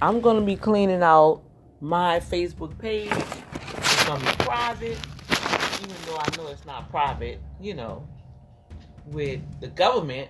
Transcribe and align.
I'm 0.00 0.20
gonna 0.20 0.42
be 0.42 0.54
cleaning 0.54 1.02
out 1.02 1.42
my 1.80 2.20
Facebook 2.20 2.78
page. 2.78 3.10
It's 3.10 4.04
gonna 4.04 4.20
be 4.20 4.44
private, 4.44 4.96
even 5.82 5.96
though 6.06 6.18
I 6.18 6.36
know 6.36 6.46
it's 6.52 6.64
not 6.64 6.88
private, 6.88 7.40
you 7.60 7.74
know, 7.74 8.06
with 9.06 9.40
the 9.60 9.66
government. 9.66 10.28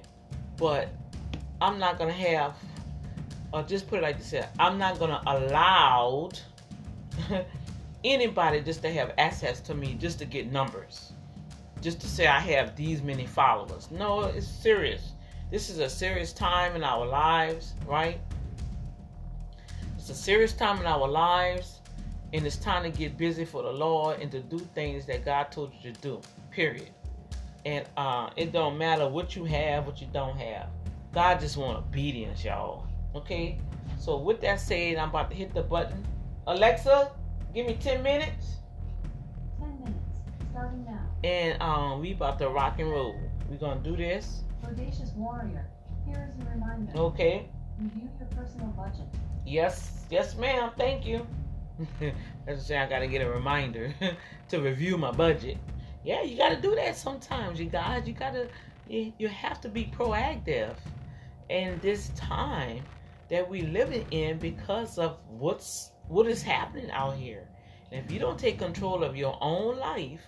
But 0.57 0.89
I'm 1.61 1.79
not 1.79 1.99
gonna 1.99 2.13
have, 2.13 2.55
or 3.53 3.63
just 3.63 3.87
put 3.89 3.99
it 3.99 4.03
like 4.03 4.17
this: 4.19 4.47
I'm 4.59 4.79
not 4.79 4.99
gonna 4.99 5.21
allow 5.27 6.31
anybody 8.05 8.63
just 8.63 8.81
to 8.83 8.91
have 8.91 9.13
access 9.19 9.61
to 9.61 9.75
me 9.75 9.99
just 10.01 10.19
to 10.21 10.25
get 10.25 10.51
numbers, 10.51 11.13
just 11.83 12.01
to 12.01 12.07
say 12.07 12.27
I 12.27 12.41
have 12.41 12.75
these 12.75 13.03
many 13.03 13.27
followers. 13.27 13.91
No, 13.91 14.23
it's 14.23 14.49
serious. 14.49 15.13
This 15.51 15.69
is 15.69 15.79
a 15.79 15.91
serious 15.91 16.33
time 16.33 16.75
in 16.75 16.83
our 16.83 17.07
lives, 17.07 17.75
right? 17.87 18.19
It's 20.09 20.19
a 20.19 20.23
serious 20.23 20.55
time 20.55 20.81
in 20.81 20.87
our 20.87 21.07
lives, 21.07 21.81
and 22.33 22.47
it's 22.47 22.57
time 22.57 22.83
to 22.83 22.89
get 22.89 23.19
busy 23.19 23.45
for 23.45 23.63
the 23.63 23.71
Lord 23.71 24.23
and 24.23 24.33
to 24.33 24.41
do 24.41 24.59
things 24.59 25.05
that 25.05 25.23
God 25.23 25.53
told 25.53 25.75
you 25.83 25.93
to 25.93 26.01
do. 26.01 26.23
Period. 26.51 26.89
And 27.67 27.85
uh, 27.95 28.31
it 28.35 28.51
don't 28.51 28.79
matter 28.79 29.07
what 29.07 29.37
you 29.37 29.45
have, 29.45 29.85
what 29.85 30.01
you 30.01 30.07
don't 30.11 30.39
have. 30.39 30.69
God 31.13 31.41
just 31.41 31.59
want 31.59 31.77
obedience, 31.77 32.43
y'all. 32.43 32.87
Okay. 33.15 33.59
So 33.99 34.17
with 34.17 34.41
that 34.41 34.61
said, 34.61 34.97
I'm 34.97 35.11
about 35.11 35.29
to 35.29 35.37
hit 35.37 35.53
the 35.53 35.61
button. 35.61 36.03
Alexa, 36.47 37.13
give 37.53 37.67
me 37.67 37.77
ten 37.79 38.03
minutes. 38.03 38.57
Ten 39.59 39.79
minutes, 39.79 39.99
starting 40.51 40.87
now. 40.87 41.05
And 41.23 41.61
um, 41.61 42.01
we 42.01 42.13
about 42.13 42.39
to 42.39 42.49
rock 42.49 42.79
and 42.79 42.91
roll. 42.91 43.15
We're 43.51 43.59
gonna 43.59 43.81
do 43.81 43.95
this. 43.95 44.43
Audacious 44.65 45.11
warrior. 45.11 45.69
Here 46.07 46.33
is 46.33 46.47
a 46.47 46.51
reminder. 46.51 46.93
Okay. 46.97 47.51
Review 47.81 48.09
your 48.19 48.29
personal 48.29 48.67
budget. 48.69 49.07
Yes, 49.47 50.05
yes, 50.11 50.37
ma'am. 50.37 50.73
Thank 50.77 51.07
you. 51.07 51.27
That's 52.47 52.67
say 52.67 52.77
I 52.77 52.89
gotta 52.89 53.07
get 53.07 53.23
a 53.23 53.31
reminder 53.31 53.95
to 54.49 54.59
review 54.61 54.99
my 54.99 55.13
budget. 55.13 55.59
Yeah, 56.05 56.23
you 56.23 56.37
gotta 56.37 56.61
do 56.61 56.75
that 56.75 56.97
sometimes, 56.97 57.61
you 57.61 57.67
guys. 57.67 58.09
You 58.09 58.15
gotta, 58.15 58.49
you, 58.89 59.13
you 59.19 59.29
have 59.29 59.61
to 59.61 59.69
be 59.69 59.93
proactive 59.97 60.75
in 61.49 61.79
this 61.81 62.09
time 62.17 62.83
that 63.29 63.49
we 63.49 63.63
living 63.63 64.07
in 64.11 64.39
because 64.39 64.99
of 64.99 65.19
what's 65.29 65.93
what 66.09 66.27
is 66.27 66.43
happening 66.43 66.91
out 66.91 67.15
here. 67.15 67.47
And 67.93 68.05
if 68.05 68.11
you 68.11 68.19
don't 68.19 68.39
take 68.39 68.59
control 68.59 69.05
of 69.05 69.17
your 69.17 69.39
own 69.41 69.79
life 69.79 70.23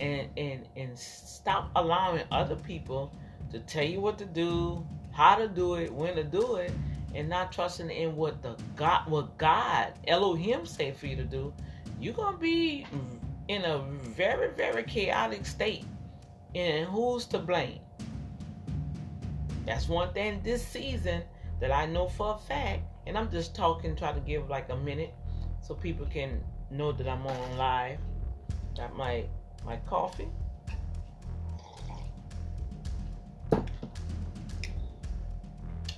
and 0.00 0.28
and 0.36 0.66
and 0.76 0.98
stop 0.98 1.70
allowing 1.76 2.22
other 2.30 2.56
people 2.56 3.12
to 3.50 3.60
tell 3.60 3.84
you 3.84 4.00
what 4.00 4.16
to 4.18 4.24
do, 4.24 4.86
how 5.16 5.34
to 5.34 5.48
do 5.48 5.76
it, 5.76 5.90
when 5.90 6.14
to 6.14 6.22
do 6.22 6.56
it, 6.56 6.70
and 7.14 7.26
not 7.26 7.50
trusting 7.50 7.90
in 7.90 8.14
what 8.14 8.42
the 8.42 8.54
God, 8.76 9.08
what 9.08 9.38
God 9.38 9.94
Elohim 10.06 10.66
say 10.66 10.92
for 10.92 11.06
you 11.06 11.16
to 11.16 11.24
do, 11.24 11.54
you're 11.98 12.12
gonna 12.12 12.36
be 12.36 12.86
mm-hmm. 12.86 13.16
in 13.48 13.64
a 13.64 13.78
very, 13.78 14.50
very 14.50 14.82
chaotic 14.82 15.46
state. 15.46 15.86
And 16.54 16.86
who's 16.86 17.24
to 17.28 17.38
blame? 17.38 17.80
That's 19.64 19.88
one 19.88 20.12
thing 20.12 20.42
this 20.44 20.66
season 20.66 21.22
that 21.60 21.72
I 21.72 21.86
know 21.86 22.08
for 22.08 22.34
a 22.34 22.38
fact, 22.38 22.82
and 23.06 23.16
I'm 23.16 23.30
just 23.30 23.54
talking, 23.54 23.96
try 23.96 24.12
to 24.12 24.20
give 24.20 24.50
like 24.50 24.68
a 24.68 24.76
minute 24.76 25.14
so 25.62 25.74
people 25.74 26.04
can 26.04 26.42
know 26.70 26.92
that 26.92 27.08
I'm 27.08 27.26
on 27.26 27.56
live. 27.56 27.98
Got 28.76 28.94
my 28.94 29.24
my 29.64 29.76
coffee. 29.86 30.28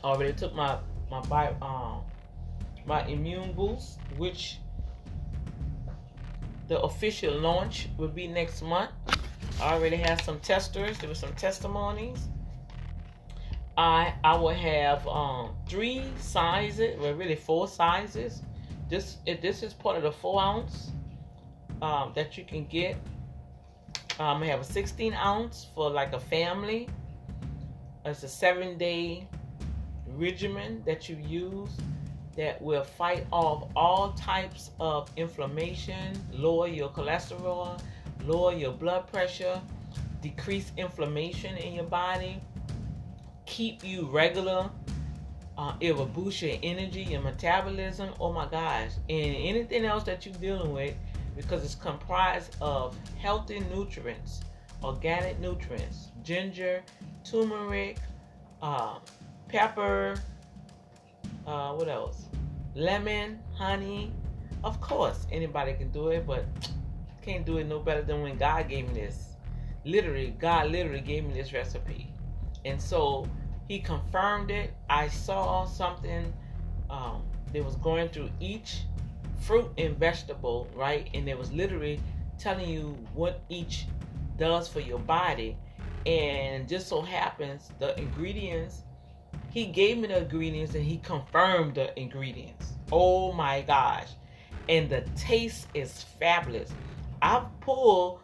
Already 0.05 0.33
took 0.33 0.55
my 0.55 0.79
my 1.11 1.53
um 1.61 2.03
my 2.87 3.05
immune 3.07 3.53
boost, 3.53 3.99
which 4.17 4.59
the 6.69 6.81
official 6.81 7.35
launch 7.35 7.89
will 7.97 8.09
be 8.09 8.27
next 8.27 8.63
month. 8.63 8.91
I 9.61 9.75
already 9.75 9.97
have 9.97 10.21
some 10.21 10.39
testers. 10.41 10.99
There 10.99 11.09
were 11.09 11.15
some 11.15 11.35
testimonies. 11.35 12.29
I 13.77 14.15
I 14.25 14.37
will 14.37 14.49
have 14.49 15.07
um, 15.07 15.55
three 15.69 16.05
sizes, 16.19 16.99
well, 17.01 17.15
really 17.15 17.37
four 17.37 17.69
sizes. 17.69 18.43
This 18.89 19.19
this 19.43 19.63
is 19.63 19.73
part 19.73 19.97
of 19.97 20.03
the 20.03 20.13
four 20.13 20.41
ounce 20.41 20.91
um, 21.81 22.13
that 22.15 22.37
you 22.37 22.45
can 22.45 22.67
get. 22.67 22.97
Um, 24.19 24.43
I 24.43 24.47
have 24.47 24.61
a 24.61 24.65
16 24.65 25.15
ounce 25.15 25.69
for 25.75 25.91
like 25.91 26.13
a 26.13 26.19
family. 26.19 26.89
It's 28.05 28.23
a 28.25 28.29
seven 28.29 28.79
day 28.79 29.29
regimen 30.19 30.83
that 30.85 31.09
you 31.09 31.17
use 31.17 31.71
that 32.37 32.61
will 32.63 32.85
fight 32.85 33.27
off 33.33 33.69
all 33.75 34.13
types 34.13 34.71
of 34.79 35.11
inflammation, 35.17 36.17
lower 36.33 36.69
your 36.69 36.89
cholesterol, 36.91 37.81
lower 38.25 38.53
your 38.53 38.73
blood 38.73 39.07
pressure, 39.11 39.61
decrease 40.23 40.71
inflammation 40.77 41.57
in 41.57 41.75
your 41.75 41.85
body, 41.85 42.41
keep 43.47 43.85
you 43.85 44.07
regular. 44.07 44.71
Uh, 45.57 45.75
it 45.81 45.97
will 45.97 46.07
boost 46.07 46.41
your 46.41 46.57
energy, 46.63 47.03
your 47.03 47.21
metabolism. 47.21 48.11
Oh 48.21 48.33
my 48.33 48.47
gosh. 48.47 48.93
And 49.09 49.35
anything 49.37 49.85
else 49.85 50.05
that 50.05 50.25
you're 50.25 50.35
dealing 50.37 50.73
with, 50.73 50.95
because 51.35 51.65
it's 51.65 51.75
comprised 51.75 52.55
of 52.61 52.97
healthy 53.19 53.61
nutrients, 53.75 54.43
organic 54.85 55.41
nutrients, 55.41 56.13
ginger, 56.23 56.83
turmeric, 57.25 57.99
uh, 58.63 58.99
pepper, 59.49 60.17
uh, 61.47 61.73
what 61.73 61.89
else? 61.89 62.27
Lemon, 62.75 63.41
honey. 63.55 64.13
Of 64.63 64.81
course, 64.81 65.27
anybody 65.33 65.73
can 65.73 65.91
do 65.91 66.09
it, 66.09 66.27
but 66.27 66.45
can't 67.23 67.45
do 67.45 67.59
it 67.59 67.67
no 67.67 67.79
better 67.79 68.03
than 68.03 68.23
when 68.23 68.37
God 68.37 68.69
gave 68.69 68.89
me 68.89 68.95
this. 68.95 69.37
Literally, 69.85 70.35
God 70.39 70.71
literally 70.71 71.01
gave 71.01 71.25
me 71.25 71.33
this 71.33 71.53
recipe. 71.53 72.13
And 72.65 72.81
so 72.81 73.27
he 73.69 73.79
confirmed 73.79 74.51
it. 74.51 74.75
I 74.91 75.09
saw 75.09 75.65
something 75.65 76.33
um, 76.91 77.23
that 77.53 77.65
was 77.65 77.77
going 77.77 78.09
through 78.09 78.31
each 78.41 78.83
fruit 79.41 79.71
and 79.79 79.97
vegetable, 79.97 80.69
right? 80.75 81.09
And 81.15 81.29
it 81.29 81.39
was 81.39 81.53
literally 81.53 82.01
telling 82.39 82.69
you 82.69 82.97
what 83.15 83.41
each 83.49 83.87
does 84.37 84.69
for 84.69 84.81
your 84.81 84.99
body. 84.99 85.57
And 86.07 86.69
just 86.69 86.89
so 86.89 87.01
happens 87.01 87.71
the 87.79 87.99
ingredients 87.99 88.83
he 89.51 89.67
gave 89.67 89.99
me 89.99 90.09
the 90.09 90.19
ingredients 90.19 90.75
and 90.75 90.85
he 90.85 90.99
confirmed 90.99 91.75
the 91.75 91.99
ingredients. 91.99 92.73
Oh 92.93 93.33
my 93.33 93.63
gosh. 93.63 94.09
And 94.69 94.89
the 94.89 95.03
taste 95.17 95.69
is 95.75 96.03
fabulous. 96.19 96.71
I 97.23 97.45
pull, 97.61 98.21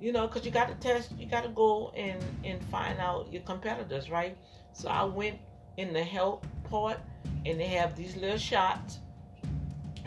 you 0.00 0.12
know, 0.12 0.26
because 0.26 0.44
you 0.44 0.50
got 0.50 0.68
to 0.68 0.74
test, 0.74 1.12
you 1.18 1.26
got 1.26 1.44
to 1.44 1.48
go 1.50 1.90
and, 1.96 2.22
and 2.44 2.62
find 2.64 2.98
out 2.98 3.32
your 3.32 3.42
competitors, 3.42 4.10
right? 4.10 4.36
So 4.72 4.88
I 4.88 5.04
went 5.04 5.38
in 5.78 5.92
the 5.92 6.04
health 6.04 6.46
part 6.64 6.98
and 7.46 7.58
they 7.58 7.66
have 7.68 7.96
these 7.96 8.16
little 8.16 8.38
shots. 8.38 8.98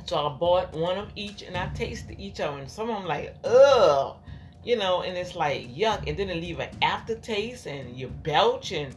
So 0.06 0.28
I 0.28 0.30
bought 0.30 0.74
one 0.74 0.98
of 0.98 1.10
each 1.16 1.42
and 1.42 1.58
I 1.58 1.68
tasted 1.70 2.20
each 2.20 2.40
of 2.40 2.56
them. 2.56 2.68
Some 2.68 2.90
of 2.90 2.98
them 2.98 3.08
like, 3.08 3.36
ugh, 3.44 4.18
you 4.64 4.76
know, 4.76 5.02
and 5.02 5.18
it's 5.18 5.36
like 5.36 5.76
yuck. 5.76 6.08
And 6.08 6.18
then 6.18 6.30
it 6.30 6.38
leave 6.38 6.60
an 6.60 6.70
aftertaste 6.82 7.66
and 7.66 7.96
you 7.96 8.08
belch 8.08 8.72
and 8.72 8.96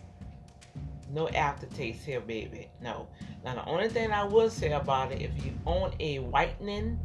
no 1.13 1.29
aftertaste 1.29 2.05
here, 2.05 2.21
baby. 2.21 2.69
No. 2.81 3.07
Now, 3.45 3.55
the 3.57 3.65
only 3.67 3.89
thing 3.89 4.13
I 4.13 4.25
would 4.25 4.51
say 4.51 4.73
about 4.73 5.13
it, 5.13 5.21
if 5.21 5.45
you 5.45 5.53
own 5.67 5.93
a 6.01 6.21
whitening 6.21 6.99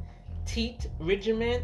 teeth 0.45 0.87
regimen, 0.99 1.63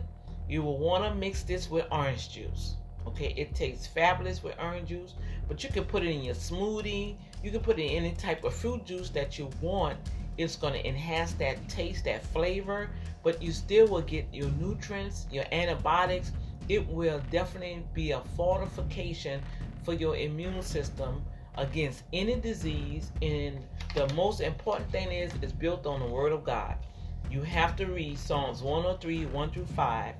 you 0.49 0.61
will 0.61 0.77
want 0.77 1.05
to 1.05 1.15
mix 1.15 1.43
this 1.43 1.69
with 1.69 1.85
orange 1.89 2.29
juice. 2.29 2.75
Okay, 3.07 3.33
it 3.37 3.55
tastes 3.55 3.87
fabulous 3.87 4.43
with 4.43 4.55
orange 4.59 4.89
juice, 4.89 5.13
but 5.47 5.63
you 5.63 5.69
can 5.69 5.85
put 5.85 6.03
it 6.03 6.09
in 6.09 6.21
your 6.21 6.35
smoothie. 6.35 7.15
You 7.43 7.51
can 7.51 7.61
put 7.61 7.79
it 7.79 7.83
in 7.83 8.03
any 8.03 8.15
type 8.15 8.43
of 8.43 8.53
fruit 8.53 8.85
juice 8.85 9.09
that 9.09 9.39
you 9.39 9.49
want. 9.61 9.97
It's 10.37 10.55
going 10.55 10.73
to 10.73 10.85
enhance 10.87 11.33
that 11.33 11.69
taste, 11.69 12.05
that 12.05 12.25
flavor, 12.25 12.89
but 13.23 13.41
you 13.41 13.51
still 13.51 13.87
will 13.87 14.01
get 14.01 14.25
your 14.33 14.49
nutrients, 14.51 15.27
your 15.31 15.45
antibiotics. 15.51 16.31
It 16.67 16.85
will 16.87 17.21
definitely 17.29 17.83
be 17.93 18.11
a 18.11 18.21
fortification 18.35 19.41
for 19.83 19.93
your 19.93 20.15
immune 20.15 20.61
system 20.61 21.23
against 21.55 22.03
any 22.13 22.35
disease. 22.35 23.11
And 23.21 23.59
the 23.95 24.11
most 24.13 24.41
important 24.41 24.91
thing 24.91 25.11
is 25.11 25.31
it's 25.41 25.51
built 25.51 25.85
on 25.85 25.99
the 25.99 26.07
Word 26.07 26.31
of 26.31 26.43
God. 26.43 26.75
You 27.29 27.41
have 27.41 27.75
to 27.77 27.85
read 27.85 28.17
Psalms 28.17 28.61
103, 28.61 29.25
1 29.27 29.51
through 29.51 29.65
5 29.65 30.15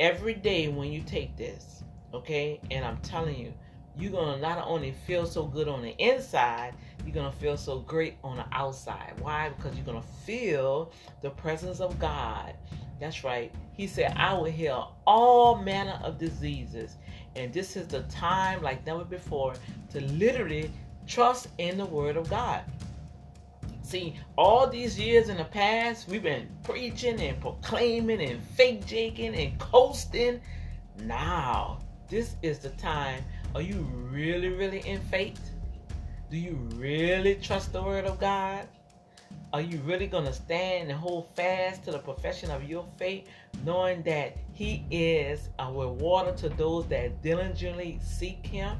every 0.00 0.34
day 0.34 0.68
when 0.68 0.92
you 0.92 1.02
take 1.02 1.36
this. 1.36 1.82
Okay? 2.12 2.60
And 2.70 2.84
I'm 2.84 2.98
telling 2.98 3.38
you, 3.38 3.52
you're 3.96 4.34
to 4.34 4.40
not 4.40 4.58
only 4.66 4.92
feel 5.06 5.24
so 5.24 5.44
good 5.44 5.68
on 5.68 5.82
the 5.82 5.96
inside, 5.98 6.74
you're 7.06 7.14
to 7.30 7.36
feel 7.38 7.56
so 7.56 7.78
great 7.80 8.16
on 8.24 8.36
the 8.36 8.46
outside. 8.52 9.12
Why? 9.20 9.50
Because 9.50 9.76
you're 9.76 9.84
to 10.00 10.08
feel 10.24 10.92
the 11.22 11.30
presence 11.30 11.80
of 11.80 11.98
God. 11.98 12.54
That's 13.00 13.24
right. 13.24 13.52
He 13.72 13.86
said, 13.86 14.14
I 14.16 14.34
will 14.34 14.44
heal 14.44 14.96
all 15.06 15.56
manner 15.56 16.00
of 16.02 16.18
diseases. 16.18 16.96
And 17.36 17.52
this 17.52 17.76
is 17.76 17.88
the 17.88 18.02
time, 18.02 18.62
like 18.62 18.86
never 18.86 19.04
before, 19.04 19.54
to 19.90 20.00
literally 20.00 20.70
trust 21.06 21.48
in 21.58 21.76
the 21.76 21.86
Word 21.86 22.16
of 22.16 22.30
God. 22.30 22.62
See, 23.82 24.16
all 24.36 24.66
these 24.66 24.98
years 24.98 25.28
in 25.28 25.36
the 25.36 25.44
past, 25.44 26.08
we've 26.08 26.22
been 26.22 26.48
preaching 26.62 27.20
and 27.20 27.38
proclaiming 27.40 28.22
and 28.22 28.42
fake 28.42 28.86
jaking 28.86 29.34
and 29.34 29.58
coasting. 29.58 30.40
Now, 31.02 31.80
this 32.08 32.36
is 32.42 32.58
the 32.60 32.70
time. 32.70 33.22
Are 33.54 33.60
you 33.60 33.80
really, 34.10 34.48
really 34.48 34.80
in 34.80 35.00
faith? 35.02 35.50
Do 36.30 36.38
you 36.38 36.54
really 36.74 37.34
trust 37.36 37.72
the 37.72 37.82
word 37.82 38.06
of 38.06 38.18
God? 38.18 38.66
Are 39.54 39.60
you 39.60 39.78
really 39.84 40.08
going 40.08 40.24
to 40.24 40.32
stand 40.32 40.90
and 40.90 40.98
hold 40.98 41.28
fast 41.36 41.84
to 41.84 41.92
the 41.92 42.00
profession 42.00 42.50
of 42.50 42.64
your 42.64 42.84
faith, 42.96 43.28
knowing 43.64 44.02
that 44.02 44.36
He 44.52 44.84
is 44.90 45.48
a 45.60 45.72
rewarder 45.72 46.32
to 46.38 46.48
those 46.48 46.88
that 46.88 47.22
diligently 47.22 48.00
seek 48.02 48.44
Him? 48.44 48.76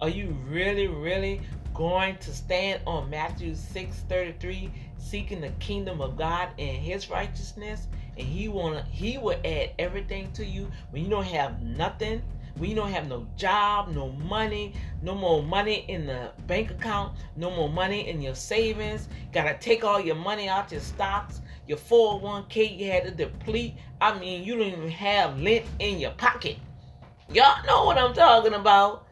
Are 0.00 0.08
you 0.08 0.36
really, 0.48 0.88
really 0.88 1.40
going 1.72 2.16
to 2.16 2.34
stand 2.34 2.80
on 2.84 3.10
Matthew 3.10 3.54
6 3.54 3.96
33, 4.08 4.72
seeking 4.98 5.40
the 5.40 5.50
kingdom 5.60 6.00
of 6.00 6.16
God 6.16 6.48
and 6.58 6.76
His 6.78 7.08
righteousness? 7.08 7.86
And 8.18 8.26
He 8.26 8.48
wanna 8.48 8.84
He 8.90 9.18
will 9.18 9.38
add 9.44 9.70
everything 9.78 10.32
to 10.32 10.44
you 10.44 10.68
when 10.90 11.04
you 11.04 11.10
don't 11.10 11.22
have 11.26 11.62
nothing 11.62 12.22
you 12.60 12.74
don't 12.74 12.90
have 12.90 13.08
no 13.08 13.26
job, 13.36 13.88
no 13.88 14.10
money, 14.12 14.74
no 15.02 15.14
more 15.14 15.42
money 15.42 15.84
in 15.88 16.06
the 16.06 16.30
bank 16.46 16.70
account, 16.70 17.16
no 17.36 17.50
more 17.50 17.68
money 17.68 18.08
in 18.08 18.20
your 18.20 18.34
savings, 18.34 19.08
gotta 19.32 19.56
take 19.58 19.84
all 19.84 20.00
your 20.00 20.14
money 20.14 20.48
out 20.48 20.70
your 20.70 20.80
stocks, 20.80 21.40
your 21.66 21.78
401k 21.78 22.78
you 22.78 22.90
had 22.90 23.04
to 23.04 23.10
deplete. 23.10 23.74
I 24.00 24.18
mean, 24.18 24.44
you 24.44 24.56
don't 24.56 24.66
even 24.66 24.90
have 24.90 25.38
lint 25.38 25.64
in 25.78 25.98
your 25.98 26.12
pocket. 26.12 26.56
Y'all 27.32 27.64
know 27.66 27.84
what 27.84 27.98
I'm 27.98 28.12
talking 28.12 28.54
about. 28.54 29.06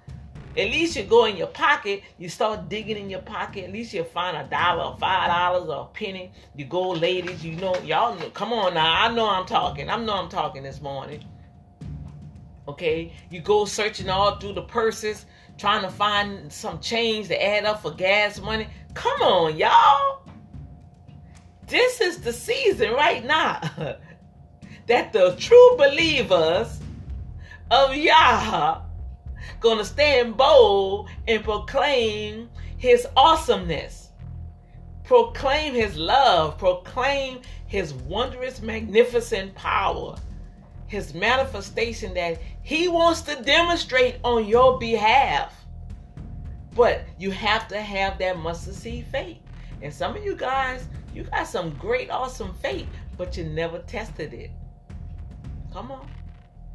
At 0.57 0.67
least 0.67 0.97
you 0.97 1.05
go 1.05 1.27
in 1.27 1.37
your 1.37 1.47
pocket, 1.47 2.03
you 2.19 2.29
start 2.29 2.69
digging 2.69 2.97
in 2.99 3.09
your 3.09 3.23
pocket. 3.23 3.65
At 3.65 3.73
least 3.73 3.95
you 3.95 4.03
find 4.03 4.37
a 4.37 4.45
dollar, 4.45 4.93
or 4.93 4.99
five 4.99 5.29
dollars, 5.29 5.69
or 5.69 5.83
a 5.83 5.95
penny. 5.97 6.33
You 6.57 6.65
go, 6.65 6.91
ladies, 6.91 7.45
you 7.45 7.55
know, 7.55 7.77
y'all 7.83 8.19
know. 8.19 8.31
Come 8.31 8.53
on 8.53 8.75
now, 8.75 9.05
I 9.05 9.15
know 9.15 9.29
I'm 9.29 9.47
talking. 9.47 9.89
I 9.89 9.97
know 9.97 10.15
I'm 10.15 10.29
talking 10.29 10.65
this 10.65 10.81
morning. 10.81 11.25
Okay, 12.69 13.13
you 13.31 13.41
go 13.41 13.65
searching 13.65 14.09
all 14.09 14.37
through 14.37 14.53
the 14.53 14.63
purses, 14.63 15.27
trying 15.59 15.83
to 15.83 15.91
find 15.91 16.53
some 16.53 16.79
change 16.81 17.29
to 17.29 17.43
add 17.43 17.65
up 17.65 17.83
for 17.83 17.91
gas 17.91 18.41
money. 18.41 18.69
Come 18.95 19.23
on, 19.23 19.57
y'all. 19.57 20.23
This 21.67 22.01
is 22.01 22.19
the 22.19 22.33
season 22.33 22.93
right 22.93 23.25
now 23.25 23.61
that 24.87 25.13
the 25.13 25.37
true 25.39 25.77
believers 25.77 26.81
of 27.71 27.95
Yah 27.95 28.83
gonna 29.61 29.85
stand 29.85 30.37
bold 30.37 31.09
and 31.29 31.45
proclaim 31.45 32.51
his 32.77 33.07
awesomeness. 33.17 34.11
Proclaim 35.05 35.75
his 35.75 35.97
love, 35.97 36.59
proclaim 36.59 37.41
his 37.67 37.95
wondrous, 37.95 38.61
magnificent 38.61 39.55
power 39.55 40.17
his 40.91 41.15
manifestation 41.15 42.13
that 42.15 42.41
he 42.63 42.89
wants 42.89 43.23
to 43.23 43.41
demonstrate 43.43 44.17
on 44.25 44.45
your 44.45 44.77
behalf. 44.77 45.55
But 46.75 47.05
you 47.17 47.31
have 47.31 47.69
to 47.69 47.81
have 47.81 48.19
that 48.19 48.39
mustard 48.39 48.75
seed 48.75 49.07
faith. 49.07 49.39
And 49.83 49.95
some 49.95 50.17
of 50.17 50.25
you 50.25 50.35
guys, 50.35 50.89
you 51.15 51.23
got 51.23 51.47
some 51.47 51.71
great, 51.77 52.11
awesome 52.11 52.55
faith, 52.55 52.89
but 53.17 53.37
you 53.37 53.45
never 53.45 53.79
tested 53.79 54.35
it. 54.35 54.51
Come 55.73 55.93
on. 55.93 56.11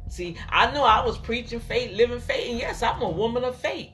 See, 0.08 0.38
I 0.48 0.72
know 0.72 0.84
I 0.84 1.04
was 1.04 1.18
preaching 1.18 1.60
faith, 1.60 1.94
living 1.94 2.20
faith, 2.20 2.48
and 2.48 2.58
yes, 2.58 2.82
I'm 2.82 3.02
a 3.02 3.10
woman 3.10 3.44
of 3.44 3.54
faith. 3.54 3.90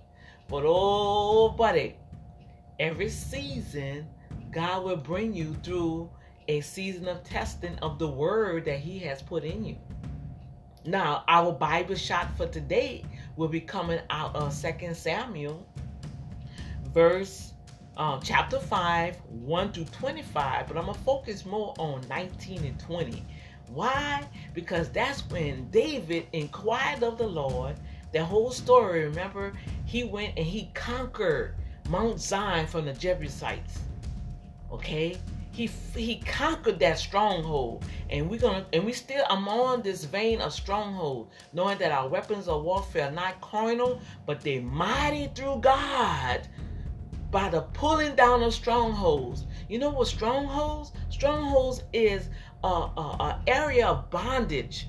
But 0.49 0.63
oh, 0.65 1.49
buddy, 1.49 1.97
every 2.79 3.09
season, 3.09 4.07
God 4.53 4.85
will 4.85 4.97
bring 4.97 5.35
you 5.35 5.57
through 5.65 6.09
a 6.47 6.61
season 6.61 7.09
of 7.09 7.25
testing 7.25 7.77
of 7.81 7.99
the 7.99 8.09
word 8.09 8.67
that 8.67 8.79
He 8.79 9.01
has 9.01 9.21
put 9.21 9.43
in 9.43 9.65
you. 9.65 9.77
Now, 10.85 11.23
our 11.29 11.53
Bible 11.53 11.95
shot 11.95 12.37
for 12.37 12.47
today 12.49 13.05
will 13.37 13.49
be 13.49 13.61
coming 13.61 14.01
out 14.11 14.35
of 14.35 14.53
Second 14.53 14.97
Samuel, 14.97 15.65
verse 16.93 17.53
um, 17.97 18.21
chapter 18.23 18.59
5, 18.59 19.17
1 19.17 19.73
to 19.73 19.85
25, 19.85 20.67
but 20.67 20.77
I'm 20.77 20.87
going 20.87 20.97
to 20.97 21.05
focus 21.05 21.47
more 21.47 21.73
on 21.79 22.03
19 22.09 22.65
and 22.65 22.81
20. 22.81 23.25
Why? 23.69 24.27
Because 24.55 24.89
that's 24.89 25.21
when 25.31 25.71
David 25.71 26.27
inquired 26.33 27.05
of 27.05 27.17
the 27.17 27.29
Lord. 27.29 27.77
The 28.13 28.25
whole 28.25 28.51
story, 28.51 29.05
remember, 29.05 29.53
he 29.85 30.03
went 30.03 30.37
and 30.37 30.47
he 30.47 30.71
conquered 30.75 31.55
Mount 31.89 32.21
Zion 32.21 32.67
from 32.67 32.87
the 32.87 32.93
Jebusites. 32.93 33.79
Okay? 34.73 35.17
He 35.53 35.67
he 35.95 36.17
conquered 36.21 36.79
that 36.81 36.99
stronghold. 36.99 37.85
And 38.11 38.29
we're 38.29 38.41
gonna 38.41 38.67
and 38.73 38.85
we 38.85 38.93
still 38.93 39.25
i'm 39.31 39.49
on 39.49 39.83
this 39.83 40.05
vein 40.05 40.41
of 40.41 40.53
stronghold 40.53 41.31
knowing 41.53 41.79
that 41.79 41.93
our 41.93 42.09
weapons 42.09 42.49
of 42.49 42.63
warfare 42.63 43.09
are 43.09 43.13
not 43.13 43.41
carnal 43.41 44.01
but 44.27 44.41
they're 44.41 44.63
mighty 44.63 45.31
through 45.35 45.61
god 45.61 46.47
by 47.31 47.49
the 47.49 47.63
pulling 47.73 48.15
down 48.15 48.43
of 48.43 48.53
strongholds. 48.53 49.47
You 49.69 49.79
know 49.79 49.89
what 49.91 50.07
strongholds? 50.07 50.93
Strongholds 51.09 51.83
is 51.95 52.29
a, 52.63 52.67
a, 52.67 53.01
a 53.21 53.43
area 53.47 53.87
of 53.87 54.11
bondage 54.11 54.89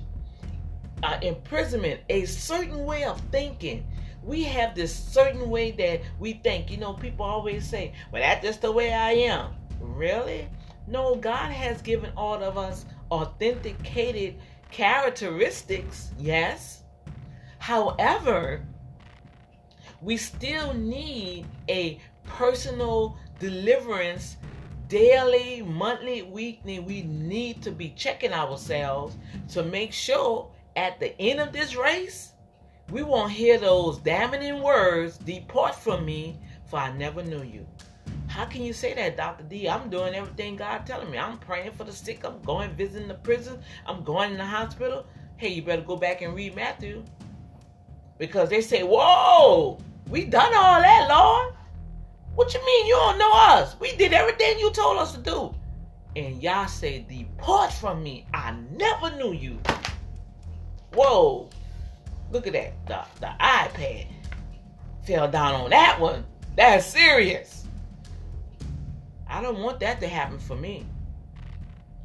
imprisonment 1.22 2.00
a 2.08 2.24
certain 2.24 2.84
way 2.84 3.04
of 3.04 3.20
thinking. 3.32 3.86
We 4.22 4.42
have 4.44 4.74
this 4.74 4.94
certain 4.94 5.50
way 5.50 5.70
that 5.72 6.00
we 6.18 6.34
think. 6.34 6.70
You 6.70 6.78
know 6.78 6.94
people 6.94 7.26
always 7.26 7.68
say 7.68 7.92
well 8.12 8.22
that's 8.22 8.44
just 8.44 8.62
the 8.62 8.72
way 8.72 8.92
i 8.92 9.12
am. 9.12 9.54
Really? 9.80 10.48
No, 10.86 11.14
God 11.16 11.50
has 11.50 11.80
given 11.80 12.12
all 12.16 12.42
of 12.42 12.58
us 12.58 12.84
authenticated 13.10 14.36
characteristics, 14.70 16.10
yes. 16.18 16.82
However, 17.58 18.62
we 20.02 20.16
still 20.16 20.74
need 20.74 21.46
a 21.68 21.98
personal 22.24 23.16
deliverance 23.38 24.36
daily, 24.88 25.62
monthly, 25.62 26.22
weekly. 26.22 26.78
We 26.78 27.02
need 27.02 27.62
to 27.62 27.70
be 27.70 27.90
checking 27.90 28.32
ourselves 28.32 29.16
to 29.50 29.62
make 29.62 29.92
sure 29.92 30.50
at 30.76 31.00
the 31.00 31.18
end 31.20 31.40
of 31.40 31.52
this 31.52 31.74
race, 31.74 32.32
we 32.90 33.02
won't 33.02 33.32
hear 33.32 33.58
those 33.58 33.98
damning 33.98 34.62
words, 34.62 35.16
Depart 35.18 35.74
from 35.74 36.04
me, 36.04 36.38
for 36.66 36.78
I 36.78 36.92
never 36.96 37.22
knew 37.22 37.42
you. 37.42 37.66
How 38.34 38.44
can 38.44 38.64
you 38.64 38.72
say 38.72 38.94
that, 38.94 39.16
Dr. 39.16 39.44
D? 39.44 39.68
I'm 39.68 39.88
doing 39.88 40.12
everything 40.12 40.56
God 40.56 40.84
telling 40.84 41.08
me. 41.08 41.18
I'm 41.18 41.38
praying 41.38 41.70
for 41.70 41.84
the 41.84 41.92
sick. 41.92 42.24
I'm 42.24 42.42
going 42.42 42.68
visiting 42.72 43.06
the 43.06 43.14
prison. 43.14 43.60
I'm 43.86 44.02
going 44.02 44.32
in 44.32 44.38
the 44.38 44.44
hospital. 44.44 45.06
Hey, 45.36 45.50
you 45.50 45.62
better 45.62 45.82
go 45.82 45.96
back 45.96 46.20
and 46.20 46.34
read 46.34 46.56
Matthew. 46.56 47.04
Because 48.18 48.48
they 48.48 48.60
say, 48.60 48.82
Whoa, 48.82 49.78
we 50.10 50.24
done 50.24 50.52
all 50.52 50.80
that, 50.80 51.06
Lord. 51.08 51.54
What 52.34 52.52
you 52.52 52.66
mean 52.66 52.86
you 52.88 52.94
don't 52.94 53.18
know 53.18 53.30
us? 53.32 53.76
We 53.78 53.94
did 53.94 54.12
everything 54.12 54.58
you 54.58 54.72
told 54.72 54.98
us 54.98 55.12
to 55.12 55.20
do. 55.20 55.54
And 56.16 56.42
y'all 56.42 56.66
say, 56.66 57.06
Depart 57.08 57.72
from 57.72 58.02
me. 58.02 58.26
I 58.34 58.56
never 58.72 59.16
knew 59.16 59.32
you. 59.32 59.60
Whoa. 60.92 61.48
Look 62.32 62.48
at 62.48 62.54
that. 62.54 62.86
The, 62.88 63.04
the 63.20 63.32
iPad 63.38 64.08
fell 65.06 65.30
down 65.30 65.54
on 65.54 65.70
that 65.70 66.00
one. 66.00 66.24
That's 66.56 66.84
serious. 66.84 67.63
I 69.34 69.42
don't 69.42 69.58
want 69.58 69.80
that 69.80 70.00
to 70.00 70.06
happen 70.06 70.38
for 70.38 70.54
me. 70.54 70.86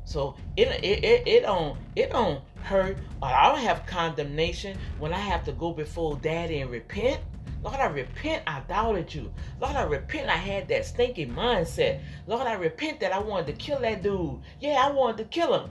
So 0.04 0.36
it 0.58 0.68
it, 0.84 1.04
it, 1.04 1.28
it 1.28 1.42
don't 1.44 1.78
it 1.96 2.10
don't 2.10 2.42
hurt 2.64 2.98
I 3.22 3.50
don't 3.50 3.62
have 3.62 3.86
condemnation 3.86 4.76
when 4.98 5.14
I 5.14 5.20
have 5.20 5.44
to 5.46 5.52
go 5.52 5.72
before 5.72 6.16
daddy 6.16 6.62
and 6.62 6.72
repent. 6.72 7.22
Lord, 7.62 7.76
I 7.76 7.86
repent 7.86 8.42
I 8.48 8.62
doubted 8.62 9.14
you. 9.14 9.32
Lord, 9.62 9.76
I 9.76 9.84
repent 9.84 10.28
I 10.28 10.38
had 10.38 10.68
that 10.70 10.88
stinking 10.88 11.32
mindset. 11.36 12.02
Lord, 12.26 12.48
I 12.48 12.54
repent 12.54 13.00
that 13.02 13.12
I 13.12 13.20
wanted 13.20 13.46
to 13.46 13.54
kill 13.54 13.80
that 13.82 14.02
dude. 14.02 14.40
Yeah, 14.60 14.84
I 14.84 14.90
wanted 14.90 15.18
to 15.18 15.26
kill 15.26 15.54
him. 15.54 15.70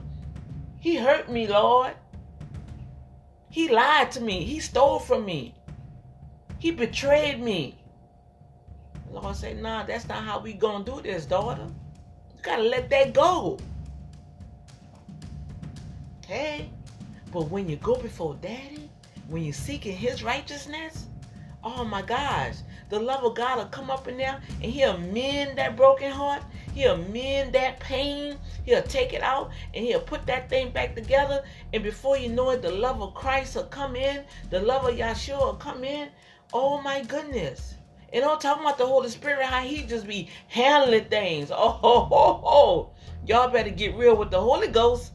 He 0.79 0.95
hurt 0.95 1.29
me, 1.29 1.45
Lord. 1.45 1.93
He 3.49 3.67
lied 3.67 4.11
to 4.11 4.21
me. 4.21 4.45
He 4.45 4.61
stole 4.61 4.99
from 4.99 5.25
me. 5.25 5.55
He 6.57 6.71
betrayed 6.71 7.41
me. 7.41 7.78
Lord 9.11 9.35
said, 9.35 9.61
nah, 9.61 9.83
that's 9.83 10.07
not 10.07 10.23
how 10.23 10.39
we 10.39 10.53
gonna 10.53 10.83
do 10.83 11.01
this, 11.01 11.25
daughter. 11.25 11.67
You 12.35 12.43
gotta 12.43 12.63
let 12.63 12.89
that 12.89 13.13
go. 13.13 13.57
Hey, 16.27 16.69
but 17.31 17.49
when 17.49 17.67
you 17.67 17.77
go 17.77 17.95
before 17.95 18.35
daddy, 18.35 18.89
when 19.27 19.43
you're 19.43 19.53
seeking 19.53 19.97
his 19.97 20.23
righteousness, 20.23 21.07
oh 21.63 21.83
my 21.83 22.03
gosh, 22.03 22.55
the 22.89 22.99
love 22.99 23.23
of 23.23 23.35
God 23.35 23.57
will 23.57 23.65
come 23.65 23.89
up 23.89 24.07
in 24.07 24.17
there 24.17 24.39
and 24.61 24.71
he'll 24.71 24.97
mend 24.97 25.57
that 25.57 25.75
broken 25.75 26.11
heart. 26.11 26.43
He'll 26.75 26.97
mend 26.97 27.53
that 27.53 27.79
pain. 27.79 28.37
He'll 28.65 28.83
take 28.83 29.13
it 29.13 29.23
out 29.23 29.51
and 29.73 29.83
he'll 29.85 29.99
put 29.99 30.25
that 30.27 30.49
thing 30.49 30.71
back 30.71 30.95
together. 30.95 31.43
And 31.73 31.83
before 31.83 32.17
you 32.17 32.29
know 32.29 32.51
it, 32.51 32.61
the 32.61 32.71
love 32.71 33.01
of 33.01 33.15
Christ 33.15 33.55
will 33.55 33.63
come 33.63 33.95
in. 33.95 34.23
The 34.49 34.59
love 34.59 34.85
of 34.85 34.95
Yahshua 34.95 35.39
will 35.39 35.53
come 35.55 35.83
in. 35.83 36.09
Oh 36.53 36.81
my 36.81 37.03
goodness 37.03 37.75
And 38.13 38.23
I'm 38.23 38.39
talking 38.39 38.63
about 38.63 38.77
the 38.77 38.85
Holy 38.85 39.09
Spirit, 39.09 39.45
how 39.45 39.61
he 39.61 39.83
just 39.83 40.07
be 40.07 40.29
handling 40.47 41.05
things. 41.05 41.51
Oh, 41.61 41.69
ho, 41.69 41.99
ho, 42.05 42.41
ho. 42.43 42.91
y'all 43.25 43.49
better 43.49 43.69
get 43.69 43.95
real 43.95 44.15
with 44.15 44.31
the 44.31 44.39
Holy 44.39 44.67
Ghost. 44.67 45.11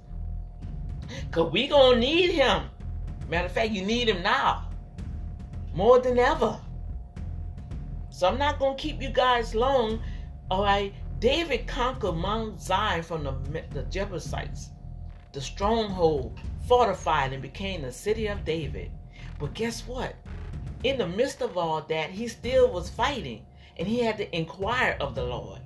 Cause 1.30 1.50
we 1.52 1.68
gonna 1.68 1.98
need 1.98 2.30
him. 2.30 2.64
Matter 3.28 3.46
of 3.46 3.52
fact, 3.52 3.70
you 3.72 3.84
need 3.84 4.08
him 4.08 4.22
now. 4.22 4.68
More 5.74 5.98
than 5.98 6.18
ever. 6.18 6.58
So 8.10 8.28
I'm 8.28 8.38
not 8.38 8.58
gonna 8.58 8.76
keep 8.76 9.02
you 9.02 9.10
guys 9.10 9.54
long. 9.54 10.00
All 10.50 10.62
right. 10.62 10.92
David 11.18 11.66
conquered 11.66 12.16
Mount 12.16 12.60
Zion 12.60 13.02
from 13.02 13.24
the, 13.24 13.62
the 13.70 13.82
Jebusites, 13.84 14.70
the 15.32 15.40
stronghold, 15.40 16.38
fortified 16.68 17.32
and 17.32 17.42
became 17.42 17.82
the 17.82 17.92
city 17.92 18.26
of 18.26 18.44
David. 18.44 18.90
But 19.38 19.54
guess 19.54 19.86
what? 19.86 20.14
In 20.84 20.98
the 20.98 21.06
midst 21.06 21.40
of 21.40 21.56
all 21.56 21.80
that, 21.80 22.10
he 22.10 22.28
still 22.28 22.70
was 22.70 22.90
fighting 22.90 23.46
and 23.78 23.88
he 23.88 24.00
had 24.00 24.18
to 24.18 24.36
inquire 24.36 24.98
of 25.00 25.14
the 25.14 25.24
Lord. 25.24 25.60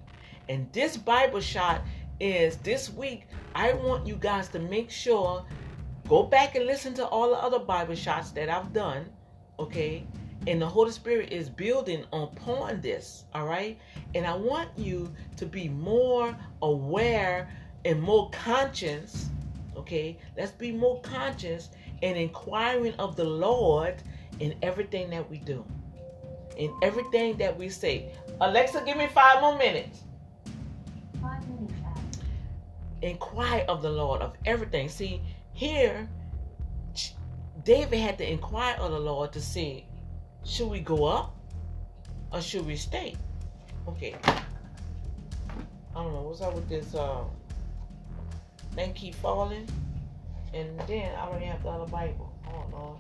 And 0.49 0.73
this 0.73 0.97
Bible 0.97 1.41
shot 1.41 1.83
is 2.21 2.57
this 2.59 2.89
week. 2.89 3.27
I 3.53 3.73
want 3.73 4.07
you 4.07 4.15
guys 4.15 4.49
to 4.51 4.61
make 4.61 4.93
sure 4.93 5.45
go 6.09 6.23
back 6.23 6.55
and 6.55 6.67
listen 6.67 6.95
to 6.95 7.07
all 7.07 7.31
the 7.31 7.37
other 7.37 7.59
Bible 7.59 7.97
shots 7.97 8.31
that 8.31 8.49
I've 8.49 8.73
done, 8.73 9.07
okay? 9.59 10.07
And 10.47 10.63
the 10.63 10.67
Holy 10.67 10.93
Spirit 10.93 11.33
is 11.33 11.51
building 11.51 12.05
upon 12.13 12.81
this, 12.81 13.25
all 13.35 13.47
right? 13.47 13.77
And 14.15 14.25
I 14.25 14.37
want 14.37 14.71
you 14.77 15.13
to 15.37 15.47
be 15.47 15.69
more 15.69 16.35
aware 16.63 17.51
and 17.85 18.01
more 18.01 18.31
conscious, 18.31 19.29
okay? 19.77 20.17
Let's 20.37 20.53
be 20.53 20.71
more 20.71 21.01
conscious 21.01 21.71
and 22.03 22.17
inquiring 22.17 22.95
of 22.95 23.17
the 23.17 23.25
Lord 23.25 24.01
in 24.41 24.55
everything 24.63 25.11
that 25.11 25.29
we 25.31 25.39
do, 25.39 25.65
in 26.57 26.73
everything 26.83 27.37
that 27.39 27.57
we 27.57 27.69
say. 27.69 28.13
Alexa, 28.41 28.83
give 28.85 28.97
me 28.97 29.07
five 29.09 29.41
more 29.41 29.57
minutes. 29.59 30.03
Five 31.21 31.47
minutes. 31.49 31.75
Inquire 33.03 33.65
of 33.69 33.83
the 33.83 33.91
Lord 33.91 34.23
of 34.23 34.35
everything. 34.45 34.89
See, 34.89 35.21
here, 35.53 36.09
David 37.65 37.99
had 37.99 38.19
to 38.19 38.31
inquire 38.31 38.77
of 38.79 38.93
the 38.93 38.99
Lord 38.99 39.33
to 39.33 39.41
see 39.41 39.85
should 40.45 40.69
we 40.69 40.81
go 40.81 41.05
up 41.05 41.37
or 42.33 42.41
should 42.41 42.65
we 42.65 42.77
stay? 42.77 43.17
Okay. 43.87 44.17
I 44.25 46.03
don't 46.03 46.13
know 46.13 46.23
what's 46.23 46.41
up 46.41 46.55
with 46.55 46.69
this 46.69 46.95
uh 46.95 47.25
thing 48.75 48.93
keep 48.95 49.15
falling. 49.17 49.67
And 50.55 50.79
then 50.87 51.15
I 51.15 51.27
don't 51.27 51.43
have 51.43 51.63
the 51.63 51.69
other 51.69 51.91
Bible. 51.91 52.33
Oh 52.47 52.65
Lord. 52.73 52.99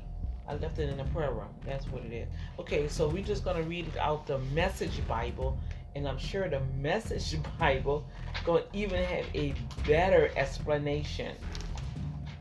I 0.48 0.54
left 0.54 0.78
it 0.78 0.88
in 0.88 0.96
the 0.96 1.04
prayer 1.04 1.30
room. 1.30 1.54
That's 1.66 1.86
what 1.88 2.04
it 2.04 2.12
is. 2.12 2.28
Okay, 2.58 2.88
so 2.88 3.08
we're 3.08 3.22
just 3.22 3.44
gonna 3.44 3.62
read 3.62 3.86
it 3.86 3.96
out 3.98 4.26
the 4.26 4.38
message 4.54 5.06
Bible, 5.06 5.58
and 5.94 6.08
I'm 6.08 6.18
sure 6.18 6.48
the 6.48 6.60
message 6.78 7.36
Bible 7.58 8.06
gonna 8.44 8.64
even 8.72 9.04
have 9.04 9.26
a 9.34 9.54
better 9.86 10.30
explanation. 10.36 11.36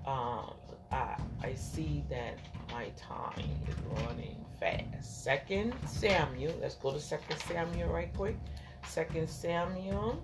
Um, 0.06 0.54
I 0.92 1.18
I 1.44 1.54
see 1.56 2.04
that 2.10 2.40
my 2.72 2.90
time 2.98 3.50
is 3.68 3.76
running 4.04 4.46
fast. 4.60 5.24
Second 5.24 5.74
Samuel. 5.86 6.54
Let's 6.62 6.76
go 6.76 6.92
to 6.92 7.00
Second 7.00 7.38
Samuel 7.40 7.90
right 7.90 8.14
quick. 8.16 8.38
Second 8.86 9.30
Samuel 9.30 10.24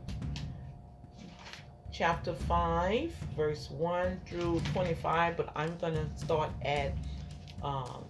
chapter 1.94 2.34
5 2.34 3.12
verse 3.38 3.70
1 3.70 4.20
through 4.26 4.60
25 4.74 5.38
but 5.38 5.52
i'm 5.56 5.78
gonna 5.78 6.08
start 6.18 6.50
at 6.66 6.92
um, 7.64 8.04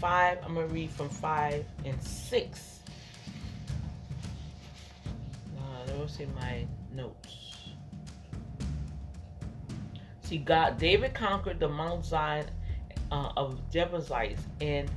5 0.00 0.38
i'm 0.44 0.54
gonna 0.54 0.66
read 0.66 0.90
from 0.90 1.08
5 1.08 1.64
and 1.84 2.02
6 2.02 2.80
uh, 5.58 5.86
those 5.86 6.20
in 6.20 6.34
my 6.34 6.66
notes. 6.94 7.36
See 10.22 10.38
god 10.38 10.78
david 10.78 11.14
conquered 11.14 11.60
the 11.60 11.68
mount 11.68 12.04
zion 12.04 12.46
uh, 13.12 13.32
of 13.36 13.58
jebusites 13.70 14.42
and 14.60 14.90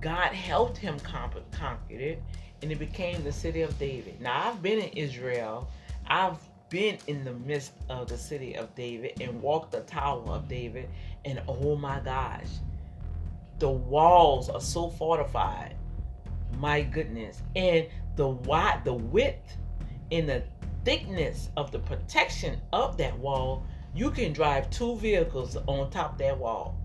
god 0.00 0.32
helped 0.32 0.76
him 0.76 0.98
conquer 1.00 1.42
it 1.88 2.22
and 2.62 2.70
it 2.70 2.78
became 2.78 3.22
the 3.24 3.32
city 3.32 3.62
of 3.62 3.78
david. 3.78 4.20
Now 4.20 4.50
i've 4.50 4.62
been 4.62 4.78
in 4.78 4.90
israel. 4.90 5.68
I've 6.08 6.38
been 6.68 6.98
in 7.06 7.24
the 7.24 7.32
midst 7.32 7.72
of 7.88 8.08
the 8.08 8.18
city 8.18 8.56
of 8.56 8.74
David 8.74 9.20
and 9.20 9.40
walked 9.40 9.72
the 9.72 9.80
tower 9.80 10.22
of 10.26 10.48
David, 10.48 10.88
and 11.26 11.42
oh 11.48 11.76
my 11.76 12.00
gosh, 12.00 12.46
the 13.58 13.68
walls 13.68 14.48
are 14.48 14.60
so 14.60 14.88
fortified. 14.88 15.74
My 16.58 16.82
goodness. 16.82 17.42
And 17.56 17.88
the 18.14 18.28
wide 18.28 18.82
the 18.84 18.94
width 18.94 19.56
and 20.12 20.28
the 20.28 20.44
thickness 20.84 21.50
of 21.56 21.72
the 21.72 21.80
protection 21.80 22.60
of 22.72 22.96
that 22.98 23.18
wall, 23.18 23.64
you 23.94 24.10
can 24.10 24.32
drive 24.32 24.70
two 24.70 24.96
vehicles 24.96 25.56
on 25.66 25.90
top 25.90 26.16
that 26.18 26.38
wall. 26.38 26.78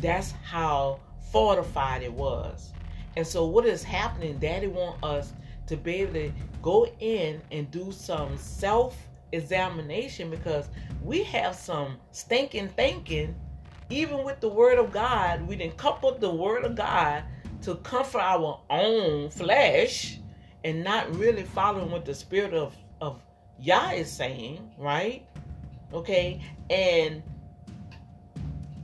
That's 0.00 0.32
how 0.32 0.98
fortified 1.30 2.02
it 2.02 2.12
was. 2.12 2.72
And 3.16 3.24
so 3.24 3.46
what 3.46 3.64
is 3.66 3.84
happening, 3.84 4.38
Daddy 4.38 4.66
want 4.66 5.02
us 5.04 5.32
to 5.68 5.76
be 5.76 6.02
able 6.02 6.14
to 6.14 6.32
go 6.60 6.88
in 6.98 7.40
and 7.52 7.70
do 7.70 7.92
some 7.92 8.36
self 8.36 8.96
examination 9.34 10.30
because 10.30 10.68
we 11.02 11.22
have 11.24 11.54
some 11.54 11.96
stinking 12.12 12.68
thinking. 12.68 13.34
Even 13.90 14.24
with 14.24 14.40
the 14.40 14.48
word 14.48 14.78
of 14.78 14.90
god 14.92 15.46
we 15.46 15.56
didn't 15.56 15.76
couple 15.76 16.12
the 16.18 16.30
word 16.30 16.64
of 16.64 16.74
god 16.74 17.22
to 17.62 17.74
comfort 17.76 18.20
our 18.20 18.60
own 18.70 19.30
flesh 19.30 20.18
and 20.64 20.82
not 20.82 21.14
really 21.14 21.42
following 21.42 21.90
what 21.90 22.04
the 22.04 22.14
spirit 22.14 22.54
of 22.54 22.74
of 23.00 23.20
yah 23.60 23.90
is 23.90 24.10
saying 24.10 24.70
right? 24.78 25.26
Okay? 25.92 26.40
And 26.70 27.22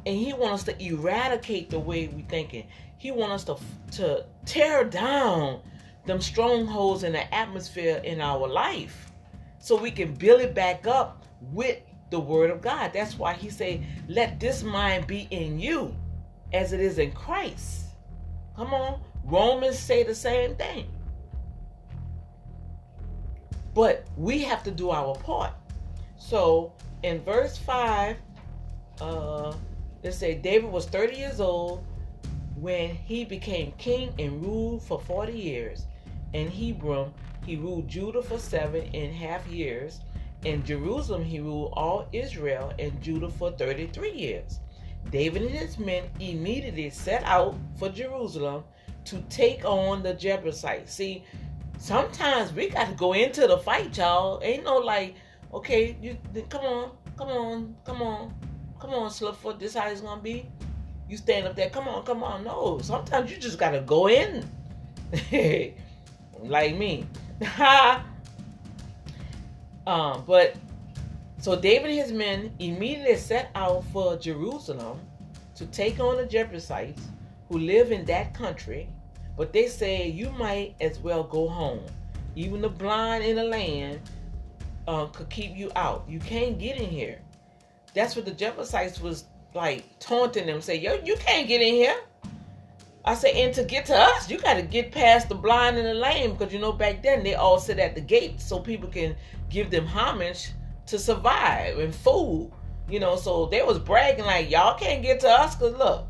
and 0.06 0.16
he 0.16 0.32
wants 0.32 0.68
us 0.68 0.74
to 0.74 0.84
eradicate 0.84 1.70
the 1.70 1.78
way 1.78 2.08
we 2.08 2.22
thinking. 2.22 2.66
He 2.98 3.10
wants 3.10 3.48
us 3.48 3.58
to 3.90 3.96
to 3.96 4.24
tear 4.44 4.84
down 4.84 5.60
them 6.06 6.20
strongholds 6.20 7.04
in 7.04 7.12
the 7.12 7.34
atmosphere 7.34 8.00
in 8.04 8.20
our 8.20 8.48
life 8.48 9.09
so 9.60 9.76
we 9.76 9.90
can 9.90 10.14
build 10.14 10.40
it 10.40 10.54
back 10.54 10.86
up 10.86 11.24
with 11.52 11.78
the 12.10 12.18
word 12.18 12.50
of 12.50 12.60
God. 12.60 12.92
That's 12.92 13.16
why 13.16 13.34
he 13.34 13.50
say, 13.50 13.86
let 14.08 14.40
this 14.40 14.62
mind 14.62 15.06
be 15.06 15.28
in 15.30 15.60
you 15.60 15.94
as 16.52 16.72
it 16.72 16.80
is 16.80 16.98
in 16.98 17.12
Christ. 17.12 17.84
Come 18.56 18.74
on. 18.74 19.00
Romans 19.24 19.78
say 19.78 20.02
the 20.02 20.14
same 20.14 20.56
thing. 20.56 20.86
But 23.74 24.06
we 24.16 24.42
have 24.42 24.64
to 24.64 24.70
do 24.70 24.90
our 24.90 25.14
part. 25.14 25.52
So 26.18 26.72
in 27.02 27.22
verse 27.22 27.56
5, 27.58 28.16
uh, 29.00 29.54
it 30.02 30.12
say 30.12 30.34
David 30.34 30.70
was 30.70 30.86
30 30.86 31.16
years 31.16 31.40
old 31.40 31.84
when 32.56 32.94
he 32.94 33.24
became 33.24 33.72
king 33.78 34.12
and 34.18 34.42
ruled 34.44 34.82
for 34.82 35.00
40 35.00 35.32
years. 35.32 35.86
In 36.32 36.50
Hebron, 36.50 37.12
he 37.44 37.56
ruled 37.56 37.88
Judah 37.88 38.22
for 38.22 38.38
seven 38.38 38.82
and 38.94 39.10
a 39.10 39.14
half 39.14 39.46
years. 39.46 40.00
In 40.44 40.64
Jerusalem, 40.64 41.24
he 41.24 41.40
ruled 41.40 41.72
all 41.74 42.08
Israel 42.12 42.72
and 42.78 43.00
Judah 43.02 43.28
for 43.28 43.50
33 43.52 44.12
years. 44.12 44.60
David 45.10 45.42
and 45.42 45.50
his 45.50 45.78
men 45.78 46.04
immediately 46.20 46.90
set 46.90 47.22
out 47.24 47.56
for 47.78 47.88
Jerusalem 47.88 48.64
to 49.06 49.20
take 49.28 49.64
on 49.64 50.02
the 50.02 50.14
Jebusites. 50.14 50.94
See, 50.94 51.24
sometimes 51.78 52.52
we 52.52 52.68
got 52.68 52.88
to 52.88 52.94
go 52.94 53.12
into 53.12 53.46
the 53.46 53.58
fight, 53.58 53.96
y'all. 53.96 54.40
Ain't 54.42 54.64
no 54.64 54.76
like, 54.78 55.14
okay, 55.52 55.96
you 56.00 56.16
come 56.48 56.64
on, 56.64 56.90
come 57.16 57.28
on, 57.28 57.76
come 57.84 58.02
on, 58.02 58.34
come 58.78 58.90
on, 58.90 59.10
Slipfoot. 59.10 59.58
This 59.58 59.74
how 59.74 59.88
it's 59.88 60.00
gonna 60.00 60.20
be. 60.20 60.46
You 61.08 61.16
stand 61.16 61.46
up 61.46 61.56
there, 61.56 61.70
come 61.70 61.88
on, 61.88 62.04
come 62.04 62.22
on. 62.22 62.44
No, 62.44 62.78
sometimes 62.82 63.32
you 63.32 63.36
just 63.38 63.58
got 63.58 63.70
to 63.70 63.80
go 63.80 64.08
in, 64.08 64.48
like 66.42 66.76
me. 66.76 67.04
um, 69.86 70.24
but 70.26 70.56
so 71.38 71.58
David 71.58 71.90
and 71.90 71.98
his 71.98 72.12
men 72.12 72.52
immediately 72.58 73.16
set 73.16 73.50
out 73.54 73.84
for 73.92 74.16
Jerusalem 74.16 75.00
to 75.54 75.66
take 75.66 75.98
on 76.00 76.18
the 76.18 76.26
Jebusites 76.26 77.02
who 77.48 77.58
live 77.58 77.92
in 77.92 78.04
that 78.06 78.34
country. 78.34 78.88
But 79.36 79.52
they 79.52 79.68
say 79.68 80.08
you 80.08 80.30
might 80.32 80.74
as 80.80 80.98
well 80.98 81.22
go 81.22 81.48
home. 81.48 81.84
Even 82.36 82.60
the 82.60 82.68
blind 82.68 83.24
in 83.24 83.36
the 83.36 83.44
land 83.44 84.00
uh, 84.86 85.06
could 85.06 85.30
keep 85.30 85.56
you 85.56 85.72
out. 85.76 86.04
You 86.08 86.18
can't 86.18 86.58
get 86.58 86.76
in 86.76 86.90
here. 86.90 87.20
That's 87.94 88.16
what 88.16 88.26
the 88.26 88.32
Jebusites 88.32 89.00
was 89.00 89.24
like 89.54 89.84
taunting 89.98 90.46
them, 90.46 90.60
say, 90.60 90.76
yo, 90.76 91.00
you 91.04 91.16
can't 91.16 91.48
get 91.48 91.60
in 91.60 91.74
here. 91.74 91.96
I 93.04 93.14
say, 93.14 93.44
and 93.44 93.54
to 93.54 93.64
get 93.64 93.86
to 93.86 93.96
us, 93.96 94.30
you 94.30 94.38
got 94.38 94.54
to 94.54 94.62
get 94.62 94.92
past 94.92 95.28
the 95.28 95.34
blind 95.34 95.78
and 95.78 95.86
the 95.86 95.94
lame, 95.94 96.32
because 96.32 96.52
you 96.52 96.58
know 96.58 96.72
back 96.72 97.02
then 97.02 97.22
they 97.22 97.34
all 97.34 97.58
sit 97.58 97.78
at 97.78 97.94
the 97.94 98.00
gate 98.00 98.40
so 98.40 98.60
people 98.60 98.88
can 98.88 99.16
give 99.48 99.70
them 99.70 99.86
homage 99.86 100.50
to 100.86 100.98
survive 100.98 101.78
and 101.78 101.94
food. 101.94 102.52
You 102.88 103.00
know, 103.00 103.16
so 103.16 103.46
they 103.46 103.62
was 103.62 103.78
bragging 103.78 104.24
like, 104.24 104.50
y'all 104.50 104.78
can't 104.78 105.02
get 105.02 105.20
to 105.20 105.28
us, 105.28 105.54
cause 105.54 105.74
look, 105.76 106.06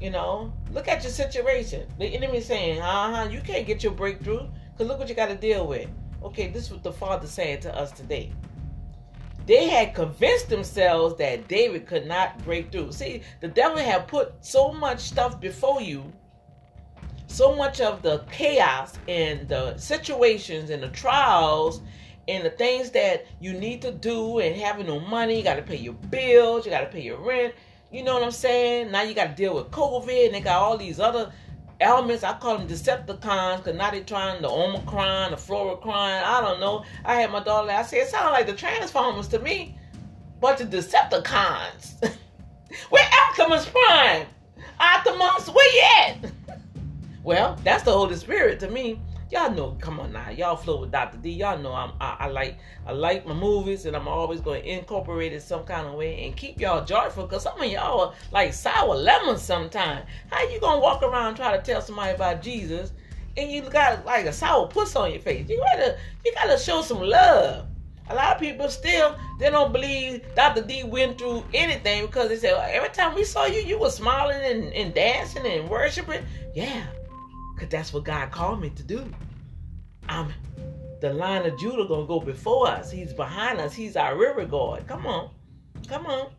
you 0.00 0.10
know, 0.10 0.52
Look 0.72 0.88
at 0.88 1.02
your 1.02 1.12
situation. 1.12 1.86
The 1.98 2.06
enemy 2.06 2.40
saying, 2.40 2.80
uh 2.80 3.14
huh, 3.14 3.28
you 3.28 3.40
can't 3.40 3.66
get 3.66 3.82
your 3.82 3.92
breakthrough 3.92 4.46
because 4.72 4.88
look 4.88 4.98
what 4.98 5.08
you 5.08 5.14
got 5.14 5.28
to 5.28 5.34
deal 5.34 5.66
with. 5.66 5.88
Okay, 6.22 6.48
this 6.48 6.64
is 6.64 6.70
what 6.72 6.82
the 6.82 6.92
Father 6.92 7.26
saying 7.26 7.60
to 7.60 7.76
us 7.76 7.92
today. 7.92 8.32
They 9.46 9.68
had 9.68 9.94
convinced 9.94 10.48
themselves 10.48 11.16
that 11.16 11.46
David 11.46 11.86
could 11.86 12.06
not 12.06 12.42
break 12.44 12.72
through. 12.72 12.92
See, 12.92 13.22
the 13.40 13.48
devil 13.48 13.78
had 13.78 14.08
put 14.08 14.32
so 14.40 14.72
much 14.72 15.00
stuff 15.00 15.40
before 15.40 15.82
you, 15.82 16.10
so 17.32 17.54
much 17.54 17.80
of 17.80 18.02
the 18.02 18.18
chaos 18.30 18.92
and 19.08 19.48
the 19.48 19.76
situations 19.78 20.70
and 20.70 20.82
the 20.82 20.88
trials 20.88 21.80
and 22.28 22.44
the 22.44 22.50
things 22.50 22.90
that 22.90 23.26
you 23.40 23.54
need 23.54 23.80
to 23.82 23.90
do 23.90 24.38
and 24.38 24.54
having 24.54 24.86
no 24.86 25.00
money, 25.00 25.38
you 25.38 25.42
got 25.42 25.56
to 25.56 25.62
pay 25.62 25.76
your 25.76 25.94
bills, 25.94 26.64
you 26.64 26.70
got 26.70 26.82
to 26.82 26.86
pay 26.86 27.00
your 27.00 27.18
rent. 27.18 27.54
You 27.90 28.04
know 28.04 28.14
what 28.14 28.22
I'm 28.22 28.30
saying? 28.30 28.90
Now 28.90 29.02
you 29.02 29.14
got 29.14 29.28
to 29.28 29.34
deal 29.34 29.54
with 29.54 29.70
COVID 29.70 30.26
and 30.26 30.34
they 30.34 30.40
got 30.40 30.60
all 30.60 30.76
these 30.76 31.00
other 31.00 31.32
elements. 31.80 32.22
I 32.22 32.34
call 32.38 32.58
them 32.58 32.68
Decepticons 32.68 33.58
because 33.58 33.76
now 33.76 33.90
they're 33.90 34.04
trying 34.04 34.42
the 34.42 34.48
Omicron, 34.50 35.30
the 35.30 35.36
Fluorocron. 35.36 36.22
I 36.22 36.40
don't 36.42 36.60
know. 36.60 36.84
I 37.04 37.16
had 37.16 37.32
my 37.32 37.42
daughter. 37.42 37.70
I 37.70 37.82
said 37.82 38.00
it 38.00 38.08
sounded 38.08 38.32
like 38.32 38.46
the 38.46 38.54
Transformers 38.54 39.28
to 39.28 39.38
me. 39.38 39.76
Bunch 40.40 40.60
of 40.60 40.68
Decepticons. 40.68 41.94
where 42.90 43.10
Optimus 43.28 43.68
Prime? 43.68 44.26
Optimus, 44.78 45.48
where 45.48 45.74
you 45.74 45.82
at? 45.98 46.32
Well, 47.24 47.58
that's 47.64 47.82
the 47.82 47.92
Holy 47.92 48.16
Spirit 48.16 48.60
to 48.60 48.70
me 48.70 49.00
y'all 49.32 49.50
know. 49.50 49.76
Come 49.80 49.98
on 49.98 50.12
now, 50.12 50.28
y'all 50.28 50.56
flow 50.56 50.82
with 50.82 50.92
Dr. 50.92 51.16
D. 51.16 51.30
Y'all 51.30 51.58
know 51.58 51.72
I'm, 51.72 51.92
I, 52.00 52.16
I 52.20 52.28
like 52.28 52.58
I 52.86 52.92
like 52.92 53.26
my 53.26 53.34
movies, 53.34 53.86
and 53.86 53.96
I'm 53.96 54.06
always 54.06 54.40
going 54.40 54.62
to 54.62 54.68
incorporate 54.68 55.32
it 55.32 55.42
some 55.42 55.64
kind 55.64 55.86
of 55.86 55.94
way 55.94 56.24
and 56.24 56.36
keep 56.36 56.60
y'all 56.60 56.84
joyful. 56.84 57.26
Cause 57.26 57.42
some 57.42 57.60
of 57.60 57.70
y'all 57.70 58.00
are 58.00 58.14
like 58.30 58.52
sour 58.52 58.94
lemons 58.94 59.42
sometimes. 59.42 60.06
How 60.30 60.46
you 60.48 60.60
gonna 60.60 60.80
walk 60.80 61.02
around 61.02 61.36
try 61.36 61.56
to 61.56 61.62
tell 61.62 61.80
somebody 61.80 62.14
about 62.14 62.42
Jesus, 62.42 62.92
and 63.36 63.50
you 63.50 63.62
got 63.62 64.04
like 64.04 64.26
a 64.26 64.32
sour 64.32 64.68
puss 64.68 64.94
on 64.94 65.10
your 65.10 65.20
face? 65.20 65.48
You 65.48 65.58
gotta 65.72 65.98
you 66.24 66.32
gotta 66.34 66.58
show 66.58 66.82
some 66.82 67.00
love. 67.00 67.66
A 68.10 68.14
lot 68.14 68.34
of 68.34 68.40
people 68.40 68.68
still 68.68 69.16
they 69.38 69.48
don't 69.48 69.72
believe 69.72 70.22
Dr. 70.34 70.60
D 70.62 70.84
went 70.84 71.18
through 71.18 71.44
anything 71.54 72.04
because 72.04 72.28
they 72.28 72.36
say 72.36 72.52
well, 72.52 72.68
every 72.70 72.90
time 72.90 73.14
we 73.14 73.24
saw 73.24 73.46
you, 73.46 73.60
you 73.60 73.78
were 73.78 73.90
smiling 73.90 74.42
and, 74.42 74.72
and 74.74 74.92
dancing 74.92 75.46
and 75.46 75.70
worshiping. 75.70 76.22
Yeah, 76.54 76.84
because 77.62 77.70
that's 77.70 77.92
what 77.92 78.02
God 78.02 78.32
called 78.32 78.60
me 78.60 78.70
to 78.70 78.82
do. 78.82 79.04
I'm 80.08 80.32
the 81.00 81.12
Lion 81.12 81.46
of 81.46 81.56
Judah 81.60 81.86
gonna 81.86 82.06
go 82.06 82.18
before 82.18 82.66
us. 82.66 82.90
He's 82.90 83.12
behind 83.12 83.60
us. 83.60 83.72
He's 83.72 83.94
our 83.96 84.16
river 84.16 84.44
guard. 84.44 84.88
Come 84.88 85.06
on. 85.06 85.30
Come 85.86 86.06
on. 86.06 86.30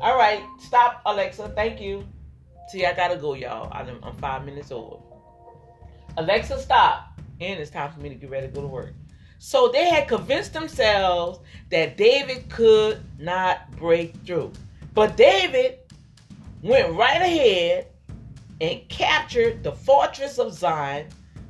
All 0.00 0.16
right. 0.16 0.42
Stop, 0.58 1.02
Alexa. 1.04 1.50
Thank 1.50 1.82
you. 1.82 2.06
See, 2.70 2.86
I 2.86 2.94
gotta 2.94 3.16
go, 3.16 3.34
y'all. 3.34 3.70
I'm, 3.72 4.02
I'm 4.02 4.14
five 4.16 4.46
minutes 4.46 4.72
over. 4.72 4.96
Alexa, 6.16 6.60
stop. 6.62 7.18
And 7.40 7.60
it's 7.60 7.70
time 7.70 7.92
for 7.92 8.00
me 8.00 8.08
to 8.08 8.14
get 8.14 8.30
ready 8.30 8.46
to 8.46 8.52
go 8.52 8.62
to 8.62 8.66
work. 8.66 8.94
So 9.38 9.68
they 9.68 9.90
had 9.90 10.08
convinced 10.08 10.54
themselves 10.54 11.40
that 11.70 11.98
David 11.98 12.48
could 12.48 13.02
not 13.18 13.70
break 13.72 14.14
through. 14.24 14.52
But 14.94 15.18
David 15.18 15.80
went 16.62 16.94
right 16.94 17.20
ahead 17.20 17.88
and 18.62 18.88
captured 18.88 19.64
the 19.64 19.72
fortress 19.72 20.38
of 20.38 20.54
Zion, 20.54 21.08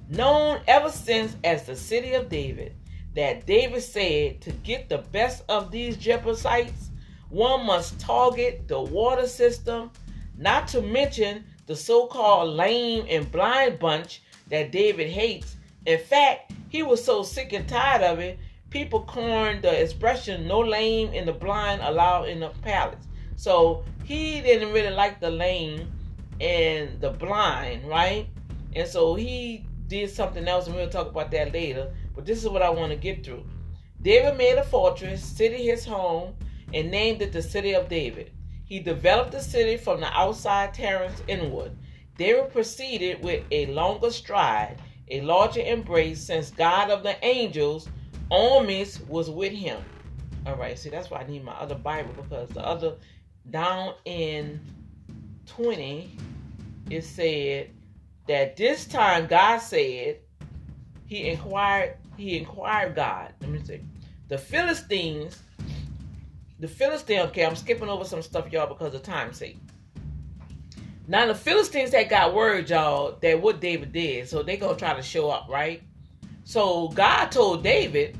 known 0.08 0.62
ever 0.66 0.90
since 0.90 1.36
as 1.44 1.66
the 1.66 1.76
city 1.76 2.14
of 2.14 2.30
David. 2.30 2.74
That 3.14 3.44
David 3.46 3.82
said 3.82 4.40
to 4.40 4.50
get 4.50 4.88
the 4.88 4.98
best 4.98 5.44
of 5.50 5.70
these 5.70 5.98
Jebusites, 5.98 6.90
one 7.28 7.66
must 7.66 8.00
target 8.00 8.66
the 8.66 8.80
water 8.80 9.26
system, 9.26 9.90
not 10.38 10.66
to 10.68 10.80
mention 10.80 11.44
the 11.66 11.76
so 11.76 12.06
called 12.06 12.48
lame 12.48 13.04
and 13.10 13.30
blind 13.30 13.78
bunch 13.78 14.22
that 14.48 14.72
David 14.72 15.10
hates. 15.10 15.56
In 15.84 15.98
fact, 15.98 16.52
he 16.70 16.82
was 16.82 17.04
so 17.04 17.22
sick 17.22 17.52
and 17.52 17.68
tired 17.68 18.02
of 18.02 18.20
it, 18.20 18.38
people 18.70 19.02
coined 19.02 19.60
the 19.60 19.82
expression 19.82 20.48
no 20.48 20.60
lame 20.60 21.10
and 21.12 21.28
the 21.28 21.32
blind 21.32 21.82
allowed 21.82 22.30
in 22.30 22.40
the 22.40 22.48
palace. 22.62 23.06
So 23.36 23.84
he 24.04 24.40
didn't 24.40 24.72
really 24.72 24.94
like 24.94 25.20
the 25.20 25.30
lame 25.30 25.92
and 26.42 27.00
the 27.00 27.10
blind, 27.10 27.88
right? 27.88 28.26
And 28.74 28.86
so 28.88 29.14
he 29.14 29.64
did 29.86 30.10
something 30.10 30.46
else, 30.48 30.66
and 30.66 30.74
we'll 30.74 30.90
talk 30.90 31.08
about 31.08 31.30
that 31.30 31.52
later. 31.52 31.94
But 32.14 32.26
this 32.26 32.42
is 32.42 32.48
what 32.48 32.62
I 32.62 32.70
want 32.70 32.90
to 32.90 32.98
get 32.98 33.24
through. 33.24 33.46
David 34.02 34.36
made 34.36 34.58
a 34.58 34.64
fortress, 34.64 35.22
city 35.22 35.66
his 35.66 35.84
home, 35.84 36.34
and 36.74 36.90
named 36.90 37.22
it 37.22 37.32
the 37.32 37.42
City 37.42 37.74
of 37.74 37.88
David. 37.88 38.32
He 38.64 38.80
developed 38.80 39.32
the 39.32 39.40
city 39.40 39.76
from 39.76 40.00
the 40.00 40.12
outside 40.12 40.74
terrace 40.74 41.22
inward. 41.28 41.76
David 42.18 42.52
proceeded 42.52 43.22
with 43.22 43.44
a 43.52 43.66
longer 43.66 44.10
stride, 44.10 44.78
a 45.08 45.20
larger 45.20 45.60
embrace, 45.60 46.20
since 46.20 46.50
God 46.50 46.90
of 46.90 47.04
the 47.04 47.22
angels, 47.24 47.88
armies, 48.30 49.00
was 49.02 49.30
with 49.30 49.52
him. 49.52 49.80
All 50.46 50.56
right, 50.56 50.76
see, 50.76 50.90
that's 50.90 51.10
why 51.10 51.20
I 51.20 51.26
need 51.28 51.44
my 51.44 51.52
other 51.52 51.76
Bible 51.76 52.12
because 52.20 52.48
the 52.48 52.66
other 52.66 52.96
down 53.50 53.94
in 54.04 54.60
20 55.46 56.16
it 56.92 57.04
said 57.04 57.70
that 58.28 58.56
this 58.56 58.86
time 58.86 59.26
God 59.26 59.58
said 59.58 60.18
he 61.06 61.28
inquired 61.28 61.96
he 62.16 62.36
inquired 62.36 62.94
God. 62.94 63.32
Let 63.40 63.50
me 63.50 63.62
see. 63.62 63.80
The 64.28 64.38
Philistines, 64.38 65.42
the 66.60 66.68
Philistine, 66.68 67.20
okay, 67.20 67.44
I'm 67.44 67.56
skipping 67.56 67.88
over 67.88 68.04
some 68.04 68.22
stuff, 68.22 68.52
y'all, 68.52 68.66
because 68.66 68.94
of 68.94 69.02
time's 69.02 69.38
sake. 69.38 69.56
Now 71.08 71.26
the 71.26 71.34
Philistines 71.34 71.90
that 71.90 72.08
got 72.08 72.34
word, 72.34 72.70
y'all, 72.70 73.18
that 73.22 73.40
what 73.40 73.60
David 73.60 73.92
did, 73.92 74.28
so 74.28 74.42
they 74.42 74.56
gonna 74.56 74.76
try 74.76 74.94
to 74.94 75.02
show 75.02 75.30
up, 75.30 75.48
right? 75.48 75.82
So 76.44 76.88
God 76.88 77.26
told 77.30 77.62
David, 77.62 78.16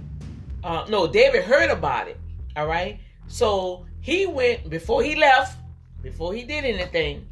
uh, 0.64 0.86
no, 0.88 1.06
David 1.06 1.44
heard 1.44 1.70
about 1.70 2.08
it, 2.08 2.18
all 2.56 2.66
right. 2.66 2.98
So 3.28 3.86
he 4.00 4.26
went 4.26 4.68
before 4.68 5.02
he 5.02 5.14
left, 5.14 5.58
before 6.02 6.34
he 6.34 6.42
did 6.44 6.64
anything. 6.64 7.26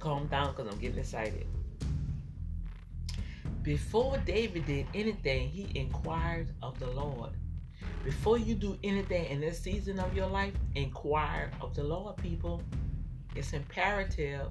Calm 0.00 0.26
down 0.26 0.54
because 0.54 0.72
I'm 0.72 0.80
getting 0.80 0.98
excited. 0.98 1.46
Before 3.62 4.16
David 4.24 4.66
did 4.66 4.86
anything, 4.94 5.50
he 5.50 5.68
inquired 5.78 6.48
of 6.62 6.78
the 6.80 6.86
Lord. 6.86 7.30
Before 8.04 8.38
you 8.38 8.54
do 8.54 8.78
anything 8.82 9.26
in 9.26 9.40
this 9.40 9.58
season 9.58 9.98
of 9.98 10.16
your 10.16 10.26
life, 10.26 10.54
inquire 10.74 11.50
of 11.60 11.74
the 11.74 11.84
Lord, 11.84 12.16
people. 12.16 12.62
It's 13.36 13.52
imperative. 13.52 14.46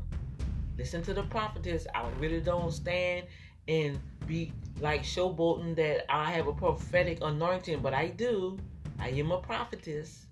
Listen 0.77 1.01
to 1.03 1.13
the 1.13 1.23
prophetess. 1.23 1.88
I 1.93 2.07
really 2.19 2.39
don't 2.39 2.71
stand 2.71 3.25
and 3.67 3.99
be 4.27 4.53
like 4.79 5.01
showboating 5.01 5.75
that 5.75 6.05
I 6.13 6.31
have 6.31 6.47
a 6.47 6.53
prophetic 6.53 7.19
anointing, 7.21 7.81
but 7.81 7.93
I 7.93 8.09
do. 8.09 8.57
I 8.99 9.09
am 9.09 9.31
a 9.31 9.39
prophetess. 9.39 10.27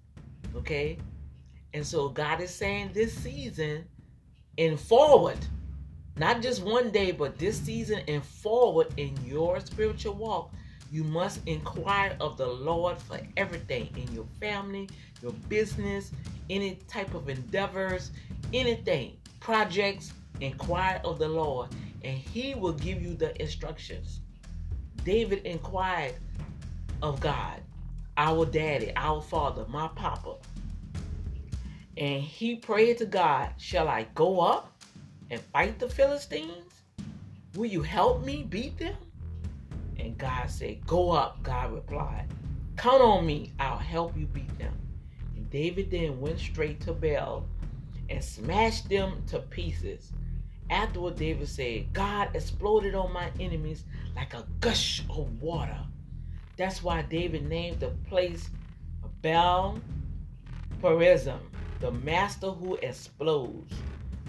Okay? 0.56 0.98
And 1.74 1.86
so 1.86 2.10
God 2.10 2.42
is 2.42 2.54
saying 2.54 2.92
this 2.94 3.14
season 3.14 3.86
and 4.58 4.80
forward, 4.80 5.38
not 6.18 6.42
just 6.42 6.64
one 6.64 6.90
day, 6.90 7.12
but 7.12 7.38
this 7.38 7.60
season 7.60 8.02
and 8.08 8.24
forward 8.24 8.88
in 8.98 9.16
your 9.26 9.60
spiritual 9.60 10.16
walk, 10.16 10.52
you 10.92 11.04
must 11.04 11.46
inquire 11.48 12.16
of 12.20 12.38
the 12.38 12.48
Lord 12.48 12.98
for 12.98 13.20
everything 13.36 13.90
in 13.96 14.12
your 14.14 14.26
family, 14.40 14.90
your 15.22 15.34
business, 15.50 16.12
any 16.50 16.76
type 16.88 17.14
of 17.14 17.30
endeavors, 17.30 18.12
anything, 18.54 19.18
projects, 19.40 20.14
inquire 20.42 21.02
of 21.04 21.20
the 21.20 21.28
Lord, 21.28 21.70
and 22.04 22.18
He 22.18 22.56
will 22.56 22.74
give 22.74 23.02
you 23.02 23.16
the 23.16 23.40
instructions. 23.42 24.22
David 25.04 25.46
inquired 25.46 26.16
of 27.02 27.20
God, 27.20 27.62
our 28.18 28.46
daddy, 28.46 28.92
our 28.96 29.22
father, 29.22 29.66
my 29.68 29.88
papa. 29.90 30.36
And 31.98 32.22
he 32.22 32.56
prayed 32.56 33.00
to 33.00 33.06
God, 33.06 33.54
Shall 33.58 33.88
I 33.88 34.06
go 34.14 34.40
up 34.40 34.72
and 35.32 35.42
fight 35.42 35.80
the 35.80 35.90
Philistines? 35.90 36.84
Will 37.56 37.66
you 37.66 37.82
help 37.82 38.24
me 38.24 38.44
beat 38.44 38.78
them? 38.78 38.96
And 39.98 40.18
God 40.18 40.50
said, 40.50 40.86
Go 40.86 41.12
up, 41.12 41.42
God 41.42 41.74
replied. 41.74 42.28
Count 42.76 43.02
on 43.02 43.26
me, 43.26 43.52
I'll 43.60 43.80
help 43.80 44.16
you 44.16 44.28
beat 44.28 44.58
them. 44.60 44.74
And 45.36 45.50
David 45.50 45.90
then 45.90 46.22
went 46.22 46.40
straight 46.40 46.80
to 46.82 46.94
Baal 46.94 47.48
and 48.10 48.24
smashed 48.24 48.90
them 48.90 49.24
to 49.28 49.40
pieces. 49.40 50.12
Afterward, 50.70 51.16
David 51.16 51.48
said, 51.48 51.92
God 51.94 52.30
exploded 52.36 52.94
on 52.94 53.12
my 53.12 53.32
enemies 53.40 53.86
like 54.16 54.34
a 54.34 54.46
gush 54.60 55.02
of 55.10 55.42
water. 55.42 55.80
That's 56.58 56.84
why 56.84 57.02
David 57.04 57.48
named 57.48 57.80
the 57.80 57.90
place 58.08 58.50
Baal 59.22 59.80
Perazim, 60.82 61.40
the 61.80 61.92
master 61.92 62.52
who 62.52 62.76
explodes. 62.76 63.74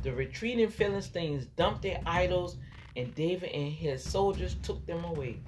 The 0.02 0.12
retreating 0.12 0.68
Philistines 0.68 1.46
dumped 1.56 1.82
their 1.82 2.00
idols, 2.06 2.56
and 2.96 3.14
David 3.14 3.50
and 3.50 3.72
his 3.72 4.02
soldiers 4.04 4.56
took 4.62 4.84
them 4.86 5.04
away. 5.04 5.40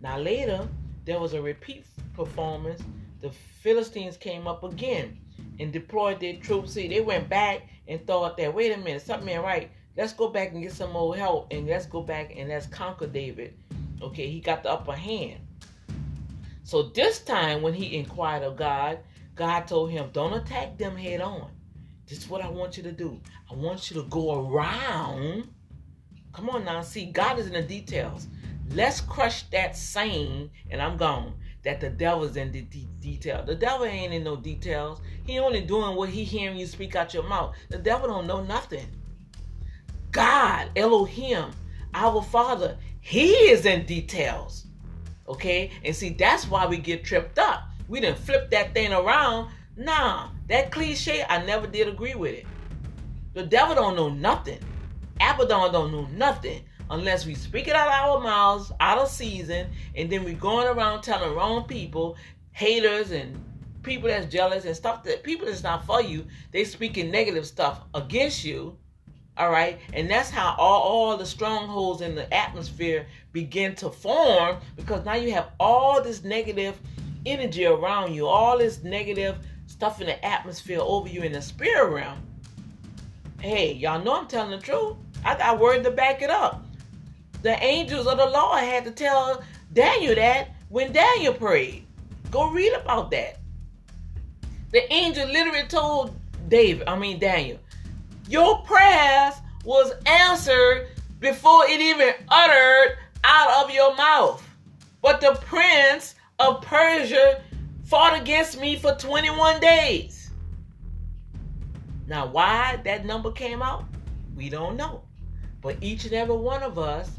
Now, 0.00 0.18
later, 0.18 0.68
there 1.04 1.18
was 1.18 1.34
a 1.34 1.42
repeat 1.42 1.84
performance, 2.14 2.82
the 3.20 3.30
Philistines 3.30 4.16
came 4.16 4.46
up 4.46 4.62
again 4.62 5.18
and 5.58 5.72
deployed 5.72 6.20
their 6.20 6.36
troops. 6.36 6.74
See, 6.74 6.88
they 6.88 7.00
went 7.00 7.28
back 7.28 7.62
and 7.88 8.04
thought 8.06 8.36
that, 8.36 8.54
wait 8.54 8.72
a 8.72 8.76
minute, 8.76 9.02
something 9.02 9.28
ain't 9.28 9.42
right. 9.42 9.70
Let's 9.96 10.12
go 10.12 10.28
back 10.28 10.52
and 10.52 10.62
get 10.62 10.72
some 10.72 10.92
more 10.92 11.16
help 11.16 11.48
and 11.50 11.66
let's 11.66 11.86
go 11.86 12.02
back 12.02 12.34
and 12.36 12.48
let's 12.48 12.66
conquer 12.66 13.08
David. 13.08 13.54
Okay, 14.00 14.28
he 14.28 14.38
got 14.38 14.62
the 14.62 14.70
upper 14.70 14.92
hand. 14.92 15.40
So 16.62 16.82
this 16.82 17.20
time 17.20 17.62
when 17.62 17.74
he 17.74 17.96
inquired 17.96 18.44
of 18.44 18.56
God, 18.56 18.98
God 19.38 19.68
told 19.68 19.92
him, 19.92 20.10
Don't 20.12 20.32
attack 20.32 20.76
them 20.76 20.96
head 20.96 21.20
on. 21.20 21.48
This 22.08 22.18
is 22.18 22.28
what 22.28 22.42
I 22.42 22.48
want 22.48 22.76
you 22.76 22.82
to 22.82 22.90
do. 22.90 23.20
I 23.48 23.54
want 23.54 23.88
you 23.88 24.02
to 24.02 24.08
go 24.08 24.50
around. 24.50 25.48
Come 26.32 26.50
on 26.50 26.64
now. 26.64 26.82
See, 26.82 27.06
God 27.06 27.38
is 27.38 27.46
in 27.46 27.52
the 27.52 27.62
details. 27.62 28.26
Let's 28.74 29.00
crush 29.00 29.44
that 29.50 29.76
saying, 29.76 30.50
and 30.70 30.82
I'm 30.82 30.96
gone, 30.96 31.34
that 31.62 31.80
the 31.80 31.88
devil's 31.88 32.36
in 32.36 32.50
the 32.50 32.62
de- 32.62 32.88
detail. 33.00 33.44
The 33.44 33.54
devil 33.54 33.86
ain't 33.86 34.12
in 34.12 34.24
no 34.24 34.34
details. 34.34 35.00
He 35.24 35.38
only 35.38 35.60
doing 35.60 35.94
what 35.94 36.08
he 36.08 36.24
hearing 36.24 36.56
you 36.56 36.66
speak 36.66 36.96
out 36.96 37.14
your 37.14 37.22
mouth. 37.22 37.54
The 37.68 37.78
devil 37.78 38.08
don't 38.08 38.26
know 38.26 38.42
nothing. 38.42 38.86
God, 40.10 40.70
Elohim, 40.74 41.52
our 41.94 42.22
Father, 42.22 42.76
He 43.00 43.30
is 43.30 43.66
in 43.66 43.86
details. 43.86 44.66
Okay? 45.28 45.70
And 45.84 45.94
see, 45.94 46.10
that's 46.10 46.48
why 46.48 46.66
we 46.66 46.78
get 46.78 47.04
tripped 47.04 47.38
up. 47.38 47.68
We 47.88 48.00
didn't 48.00 48.18
flip 48.18 48.50
that 48.50 48.74
thing 48.74 48.92
around. 48.92 49.50
Nah, 49.76 50.28
that 50.48 50.70
cliche, 50.70 51.24
I 51.28 51.44
never 51.44 51.66
did 51.66 51.88
agree 51.88 52.14
with 52.14 52.34
it. 52.34 52.46
The 53.34 53.44
devil 53.44 53.74
don't 53.74 53.96
know 53.96 54.08
nothing. 54.08 54.60
Abaddon 55.20 55.72
don't 55.72 55.92
know 55.92 56.06
nothing 56.12 56.64
unless 56.90 57.26
we 57.26 57.34
speak 57.34 57.68
it 57.68 57.74
out 57.74 57.88
of 57.88 57.92
our 57.92 58.20
mouths, 58.20 58.72
out 58.80 58.98
of 58.98 59.08
season, 59.08 59.68
and 59.94 60.10
then 60.10 60.24
we 60.24 60.32
going 60.32 60.66
around 60.66 61.02
telling 61.02 61.34
wrong 61.34 61.64
people, 61.64 62.16
haters 62.52 63.10
and 63.10 63.36
people 63.82 64.08
that's 64.08 64.26
jealous 64.26 64.64
and 64.64 64.76
stuff 64.76 65.02
that 65.04 65.22
people 65.22 65.46
that's 65.46 65.62
not 65.62 65.84
for 65.86 66.02
you, 66.02 66.24
they 66.52 66.64
speaking 66.64 67.10
negative 67.10 67.46
stuff 67.46 67.82
against 67.94 68.44
you. 68.44 68.76
All 69.36 69.50
right, 69.50 69.78
and 69.92 70.10
that's 70.10 70.30
how 70.30 70.56
all, 70.58 70.82
all 70.82 71.16
the 71.16 71.24
strongholds 71.24 72.00
in 72.00 72.16
the 72.16 72.32
atmosphere 72.34 73.06
begin 73.32 73.76
to 73.76 73.88
form 73.88 74.56
because 74.74 75.04
now 75.04 75.14
you 75.14 75.32
have 75.32 75.50
all 75.60 76.02
this 76.02 76.24
negative 76.24 76.76
energy 77.30 77.66
around 77.66 78.14
you, 78.14 78.26
all 78.26 78.58
this 78.58 78.82
negative 78.82 79.36
stuff 79.66 80.00
in 80.00 80.06
the 80.06 80.24
atmosphere 80.24 80.80
over 80.80 81.08
you 81.08 81.22
in 81.22 81.32
the 81.32 81.42
spirit 81.42 81.90
realm. 81.92 82.18
Hey, 83.40 83.72
y'all 83.74 84.02
know 84.02 84.16
I'm 84.16 84.26
telling 84.26 84.50
the 84.50 84.58
truth. 84.58 84.96
I 85.24 85.36
got 85.36 85.60
word 85.60 85.84
to 85.84 85.90
back 85.90 86.22
it 86.22 86.30
up. 86.30 86.64
The 87.42 87.62
angels 87.62 88.06
of 88.06 88.18
the 88.18 88.26
Lord 88.26 88.60
had 88.60 88.84
to 88.84 88.90
tell 88.90 89.42
Daniel 89.72 90.14
that 90.14 90.48
when 90.68 90.92
Daniel 90.92 91.34
prayed. 91.34 91.86
Go 92.30 92.50
read 92.50 92.72
about 92.72 93.10
that. 93.12 93.38
The 94.72 94.92
angel 94.92 95.28
literally 95.28 95.66
told 95.68 96.16
David, 96.48 96.88
I 96.88 96.98
mean 96.98 97.18
Daniel, 97.18 97.58
your 98.28 98.62
prayers 98.62 99.34
was 99.64 99.92
answered 100.06 100.88
before 101.20 101.64
it 101.66 101.80
even 101.80 102.14
uttered 102.28 102.98
out 103.24 103.64
of 103.64 103.70
your 103.70 103.94
mouth. 103.96 104.46
But 105.00 105.20
the 105.20 105.38
prince 105.42 106.16
of 106.38 106.62
Persia 106.62 107.42
fought 107.84 108.20
against 108.20 108.60
me 108.60 108.76
for 108.76 108.94
21 108.94 109.60
days. 109.60 110.30
Now, 112.06 112.26
why 112.26 112.80
that 112.84 113.04
number 113.04 113.32
came 113.32 113.60
out, 113.60 113.84
we 114.36 114.48
don't 114.48 114.76
know. 114.76 115.02
But 115.60 115.76
each 115.80 116.04
and 116.04 116.14
every 116.14 116.36
one 116.36 116.62
of 116.62 116.78
us, 116.78 117.10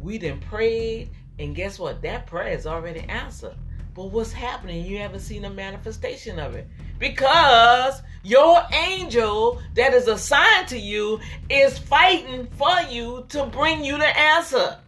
we 0.00 0.18
then 0.18 0.40
prayed, 0.40 1.10
and 1.38 1.54
guess 1.54 1.78
what? 1.78 2.02
That 2.02 2.26
prayer 2.26 2.52
is 2.52 2.66
already 2.66 3.00
answered. 3.00 3.54
But 3.94 4.06
what's 4.06 4.32
happening? 4.32 4.84
You 4.84 4.98
haven't 4.98 5.20
seen 5.20 5.44
a 5.44 5.50
manifestation 5.50 6.40
of 6.40 6.54
it. 6.54 6.68
Because 6.98 8.02
your 8.24 8.60
angel 8.72 9.62
that 9.74 9.94
is 9.94 10.08
assigned 10.08 10.66
to 10.68 10.78
you 10.78 11.20
is 11.48 11.78
fighting 11.78 12.48
for 12.56 12.74
you 12.90 13.24
to 13.28 13.46
bring 13.46 13.84
you 13.84 13.96
the 13.98 14.18
answer. 14.18 14.78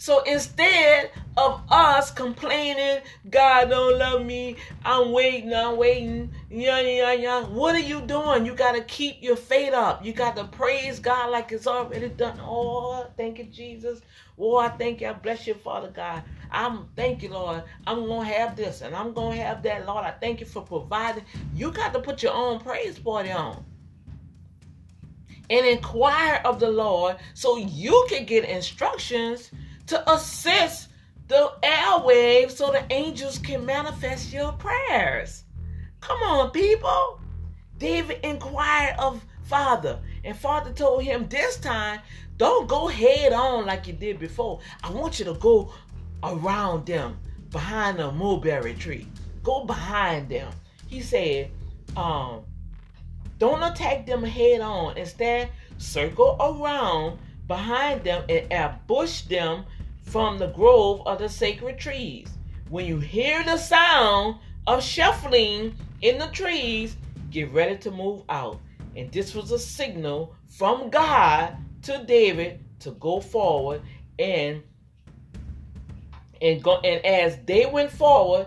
So 0.00 0.22
instead 0.22 1.10
of 1.36 1.60
us 1.70 2.10
complaining, 2.10 3.02
God 3.28 3.68
don't 3.68 3.98
love 3.98 4.24
me, 4.24 4.56
I'm 4.82 5.12
waiting, 5.12 5.52
I'm 5.52 5.76
waiting, 5.76 6.32
yeah, 6.50 6.80
yeah, 6.80 7.12
yeah. 7.12 7.44
What 7.44 7.74
are 7.74 7.80
you 7.80 8.00
doing? 8.00 8.46
You 8.46 8.54
got 8.54 8.72
to 8.72 8.82
keep 8.84 9.22
your 9.22 9.36
faith 9.36 9.74
up. 9.74 10.02
You 10.02 10.14
got 10.14 10.36
to 10.36 10.44
praise 10.44 10.98
God 10.98 11.30
like 11.30 11.52
it's 11.52 11.66
already 11.66 12.08
done. 12.08 12.40
Oh, 12.40 13.08
thank 13.18 13.36
you, 13.40 13.44
Jesus. 13.44 14.00
Oh, 14.38 14.56
I 14.56 14.70
thank 14.70 15.02
you. 15.02 15.08
I 15.08 15.12
bless 15.12 15.46
you, 15.46 15.52
Father 15.52 15.90
God. 15.90 16.22
I'm 16.50 16.88
thank 16.96 17.22
you, 17.22 17.28
Lord. 17.28 17.62
I'm 17.86 18.06
gonna 18.06 18.24
have 18.24 18.56
this 18.56 18.80
and 18.80 18.96
I'm 18.96 19.12
gonna 19.12 19.36
have 19.36 19.62
that, 19.64 19.86
Lord. 19.86 20.06
I 20.06 20.12
thank 20.12 20.40
you 20.40 20.46
for 20.46 20.62
providing. 20.62 21.26
You 21.54 21.72
got 21.72 21.92
to 21.92 22.00
put 22.00 22.22
your 22.22 22.32
own 22.32 22.58
praise 22.58 22.98
party 22.98 23.32
on 23.32 23.62
and 25.50 25.66
inquire 25.66 26.40
of 26.44 26.58
the 26.58 26.70
Lord 26.70 27.16
so 27.34 27.58
you 27.58 28.06
can 28.08 28.24
get 28.24 28.44
instructions 28.44 29.50
to 29.90 30.12
assist 30.12 30.88
the 31.26 31.52
airwaves 31.62 32.52
so 32.52 32.70
the 32.70 32.84
angels 32.90 33.38
can 33.38 33.66
manifest 33.66 34.32
your 34.32 34.52
prayers. 34.52 35.44
Come 36.00 36.22
on, 36.22 36.50
people. 36.52 37.20
David 37.76 38.20
inquired 38.24 38.96
of 39.00 39.24
Father, 39.42 39.98
and 40.24 40.36
Father 40.36 40.72
told 40.72 41.02
him 41.02 41.26
this 41.28 41.56
time, 41.56 42.00
don't 42.36 42.68
go 42.68 42.86
head 42.86 43.32
on 43.32 43.66
like 43.66 43.88
you 43.88 43.92
did 43.92 44.20
before. 44.20 44.60
I 44.84 44.92
want 44.92 45.18
you 45.18 45.24
to 45.24 45.34
go 45.34 45.72
around 46.22 46.86
them 46.86 47.18
behind 47.50 47.98
the 47.98 48.12
mulberry 48.12 48.74
tree. 48.74 49.08
Go 49.42 49.64
behind 49.64 50.28
them. 50.28 50.52
He 50.86 51.00
said, 51.00 51.50
um, 51.96 52.44
don't 53.38 53.62
attack 53.62 54.06
them 54.06 54.22
head 54.22 54.60
on. 54.60 54.96
Instead, 54.96 55.50
circle 55.78 56.36
around 56.38 57.18
behind 57.48 58.04
them 58.04 58.24
and 58.28 58.52
ambush 58.52 59.22
them 59.22 59.64
from 60.02 60.38
the 60.38 60.48
grove 60.48 61.06
of 61.06 61.18
the 61.18 61.28
sacred 61.28 61.78
trees. 61.78 62.28
When 62.68 62.86
you 62.86 62.98
hear 62.98 63.42
the 63.44 63.56
sound 63.56 64.36
of 64.66 64.82
shuffling 64.82 65.74
in 66.02 66.18
the 66.18 66.28
trees, 66.28 66.96
get 67.30 67.52
ready 67.52 67.76
to 67.78 67.90
move 67.90 68.22
out. 68.28 68.60
And 68.96 69.10
this 69.12 69.34
was 69.34 69.50
a 69.50 69.58
signal 69.58 70.34
from 70.46 70.90
God 70.90 71.56
to 71.82 72.04
David 72.04 72.60
to 72.80 72.92
go 72.92 73.20
forward 73.20 73.82
and 74.18 74.62
and 76.42 76.62
go 76.62 76.78
and 76.78 77.04
as 77.04 77.38
they 77.44 77.66
went 77.66 77.90
forward 77.90 78.46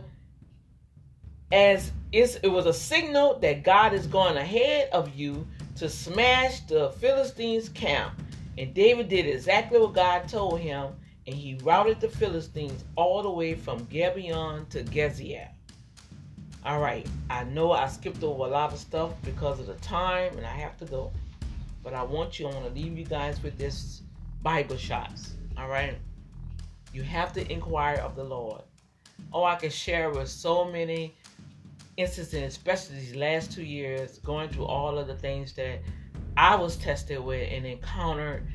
as 1.52 1.92
it 2.12 2.52
was 2.52 2.66
a 2.66 2.74
signal 2.74 3.40
that 3.40 3.64
God 3.64 3.94
is 3.94 4.08
going 4.08 4.38
ahead 4.38 4.90
of 4.92 5.16
you 5.16 5.48
to 5.76 5.90
smash 5.90 6.62
the 6.62 6.92
Philistines 7.00 7.70
camp. 7.70 8.14
And 8.58 8.74
David 8.74 9.10
did 9.10 9.26
exactly 9.26 9.80
what 9.80 9.94
God 9.94 10.28
told 10.28 10.60
him 10.60 10.94
and 11.26 11.36
he 11.36 11.56
routed 11.64 12.00
the 12.00 12.10
Philistines 12.10 12.84
all 12.96 13.24
the 13.24 13.30
way 13.30 13.56
from 13.56 13.86
Gibeon 13.86 14.66
to 14.68 14.84
Gezer. 14.84 15.48
All 16.66 16.80
right, 16.80 17.06
I 17.30 17.44
know 17.44 17.72
I 17.72 17.88
skipped 17.88 18.24
over 18.24 18.46
a 18.46 18.48
lot 18.48 18.72
of 18.74 18.80
stuff 18.80 19.12
because 19.24 19.60
of 19.60 19.68
the 19.68 19.74
time 19.76 20.38
and 20.38 20.46
I 20.46 20.52
have 20.52 20.78
to 20.78 20.86
go. 20.86 21.12
But 21.84 21.94
I 21.94 22.04
want 22.04 22.40
you, 22.40 22.48
I 22.48 22.54
want 22.54 22.66
to 22.66 22.72
leave 22.82 22.98
you 22.98 23.06
guys 23.06 23.42
with 23.44 23.58
this 23.58 24.02
Bible 24.42 24.78
shots. 24.78 25.34
All 25.58 25.68
right, 25.68 25.98
you 26.94 27.04
have 27.04 27.34
to 27.34 27.52
inquire 27.52 27.98
of 27.98 28.16
the 28.16 28.24
Lord. 28.24 28.62
Oh, 29.34 29.44
I 29.44 29.56
can 29.56 29.70
share 29.70 30.10
with 30.10 30.30
so 30.30 30.66
many 30.66 31.16
instances, 31.98 32.42
especially 32.44 32.98
these 32.98 33.16
last 33.16 33.52
two 33.52 33.64
years, 33.64 34.20
going 34.20 34.50
through 34.50 34.66
all 34.66 34.98
of 34.98 35.08
the 35.08 35.16
things 35.16 35.54
that 35.54 35.80
I 36.38 36.56
was 36.56 36.78
tested 36.78 37.20
with 37.20 37.48
and 37.52 37.66
encountered 37.66 38.48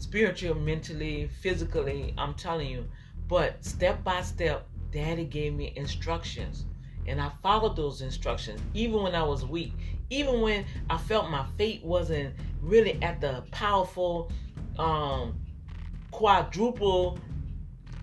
spiritually, 0.00 0.58
mentally, 0.58 1.30
physically. 1.40 2.14
I'm 2.18 2.34
telling 2.34 2.68
you. 2.68 2.86
But 3.28 3.64
step 3.64 4.02
by 4.02 4.22
step, 4.22 4.66
Daddy 4.90 5.24
gave 5.24 5.54
me 5.54 5.72
instructions. 5.76 6.64
And 7.06 7.20
I 7.20 7.30
followed 7.42 7.76
those 7.76 8.02
instructions, 8.02 8.60
even 8.74 9.02
when 9.02 9.14
I 9.14 9.22
was 9.22 9.44
weak, 9.44 9.72
even 10.10 10.40
when 10.40 10.64
I 10.88 10.98
felt 10.98 11.30
my 11.30 11.46
faith 11.56 11.82
wasn't 11.84 12.34
really 12.60 13.00
at 13.02 13.20
the 13.20 13.44
powerful, 13.52 14.30
um, 14.78 15.38
quadruple 16.10 17.18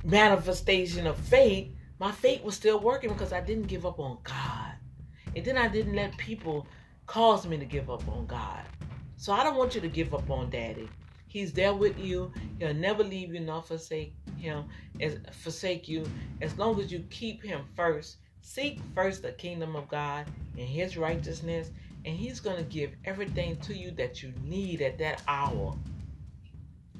manifestation 0.03 1.05
of 1.07 1.17
faith. 1.17 1.69
My 1.99 2.11
faith 2.11 2.43
was 2.43 2.55
still 2.55 2.79
working 2.79 3.11
because 3.11 3.33
I 3.33 3.41
didn't 3.41 3.67
give 3.67 3.85
up 3.85 3.99
on 3.99 4.19
God. 4.23 4.73
And 5.35 5.43
then 5.43 5.57
I 5.57 5.67
didn't 5.67 5.95
let 5.95 6.15
people 6.17 6.67
cause 7.05 7.45
me 7.45 7.57
to 7.57 7.65
give 7.65 7.89
up 7.89 8.07
on 8.07 8.25
God. 8.25 8.63
So 9.17 9.33
I 9.33 9.43
don't 9.43 9.55
want 9.55 9.75
you 9.75 9.81
to 9.81 9.87
give 9.87 10.13
up 10.13 10.29
on 10.29 10.49
Daddy. 10.49 10.87
He's 11.27 11.53
there 11.53 11.73
with 11.73 11.99
you. 11.99 12.31
He'll 12.59 12.73
never 12.73 13.03
leave 13.03 13.33
you 13.33 13.41
nor 13.41 13.61
forsake 13.61 14.13
him 14.37 14.65
as 15.01 15.17
forsake 15.31 15.87
you 15.87 16.05
as 16.41 16.57
long 16.57 16.79
as 16.79 16.91
you 16.91 17.03
keep 17.09 17.43
him 17.43 17.61
first. 17.75 18.17
Seek 18.41 18.79
first 18.95 19.21
the 19.21 19.33
kingdom 19.33 19.75
of 19.75 19.87
God 19.89 20.25
and 20.57 20.67
his 20.67 20.95
righteousness, 20.97 21.69
and 22.05 22.15
he's 22.15 22.39
going 22.39 22.57
to 22.57 22.63
give 22.63 22.91
everything 23.05 23.57
to 23.57 23.75
you 23.75 23.91
that 23.91 24.23
you 24.23 24.33
need 24.43 24.81
at 24.81 24.97
that 24.99 25.21
hour. 25.27 25.75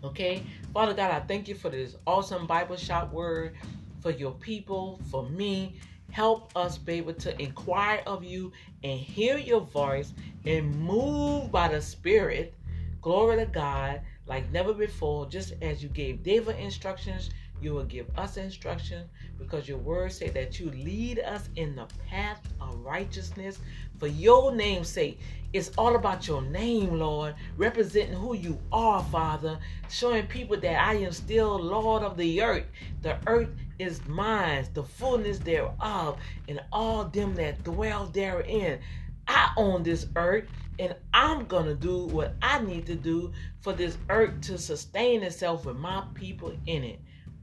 Okay? 0.04 0.44
Father 0.74 0.94
God, 0.94 1.12
I 1.12 1.22
thank 1.22 1.48
you 1.48 1.56
for 1.56 1.70
this 1.70 1.96
awesome 2.06 2.46
Bible 2.48 2.76
shot 2.76 3.14
word. 3.14 3.56
for 4.02 4.12
your 4.12 4.32
people, 4.34 5.00
for 5.10 5.28
me. 5.30 5.76
Help 6.12 6.56
us 6.56 6.78
be 6.78 6.94
able 6.94 7.14
to 7.14 7.42
inquire 7.42 8.02
of 8.08 8.24
you 8.24 8.52
and 8.84 9.00
hear 9.00 9.38
your 9.38 9.62
voice 9.62 10.14
and 10.46 10.74
move 10.80 11.52
by 11.52 11.68
the 11.68 11.82
Spirit. 11.82 12.54
Glory 13.02 13.38
to 13.38 13.46
God, 13.46 14.02
like 14.28 14.52
never 14.52 14.74
before, 14.74 15.26
just 15.28 15.54
as 15.62 15.82
you 15.82 15.90
gave 15.90 16.24
David 16.24 16.58
instructions, 16.58 17.30
you 17.62 17.74
will 17.74 17.86
give 17.86 18.08
us 18.18 18.38
instruction 18.38 19.10
because 19.40 19.68
your 19.68 19.80
words 19.80 20.16
say 20.16 20.30
that 20.30 20.60
you 20.60 20.70
lead 20.72 21.20
us 21.20 21.50
in 21.56 21.76
the 21.76 21.88
path 22.08 22.42
of 22.62 22.80
righteousness 22.82 23.60
for 24.00 24.08
your 24.08 24.54
name's 24.54 24.90
sake. 24.90 25.20
It's 25.54 25.72
all 25.78 25.96
about 25.96 26.28
your 26.28 26.42
name, 26.42 27.00
Lord, 27.00 27.34
representing 27.56 28.16
who 28.16 28.36
you 28.36 28.60
are, 28.72 29.04
Father, 29.06 29.58
showing 29.90 30.28
people 30.28 30.58
that 30.58 30.80
I 30.80 30.96
am 30.96 31.12
still 31.12 31.58
Lord 31.58 32.04
of 32.04 32.18
the 32.18 32.42
earth. 32.42 32.66
The 33.02 33.18
earth 33.26 33.50
is 33.80 34.06
mine, 34.08 34.68
the 34.74 34.84
fullness 34.84 35.40
thereof, 35.40 36.20
and 36.48 36.62
all 36.72 37.06
them 37.06 37.34
that 37.36 37.64
dwell 37.64 38.06
therein. 38.08 38.80
I 39.28 39.52
own 39.58 39.84
this 39.84 40.06
earth, 40.16 40.46
and 40.80 40.96
I'm 41.14 41.46
gonna 41.46 41.74
do 41.74 42.06
what 42.06 42.36
I 42.42 42.60
need 42.62 42.86
to 42.88 42.96
do 42.96 43.32
for 43.62 43.74
this 43.74 43.98
earth 44.10 44.42
to 44.42 44.58
sustain 44.58 45.24
itself 45.24 45.66
with 45.66 45.78
my 45.78 46.04
people 46.14 46.54
in 46.66 46.84
it. 46.84 47.00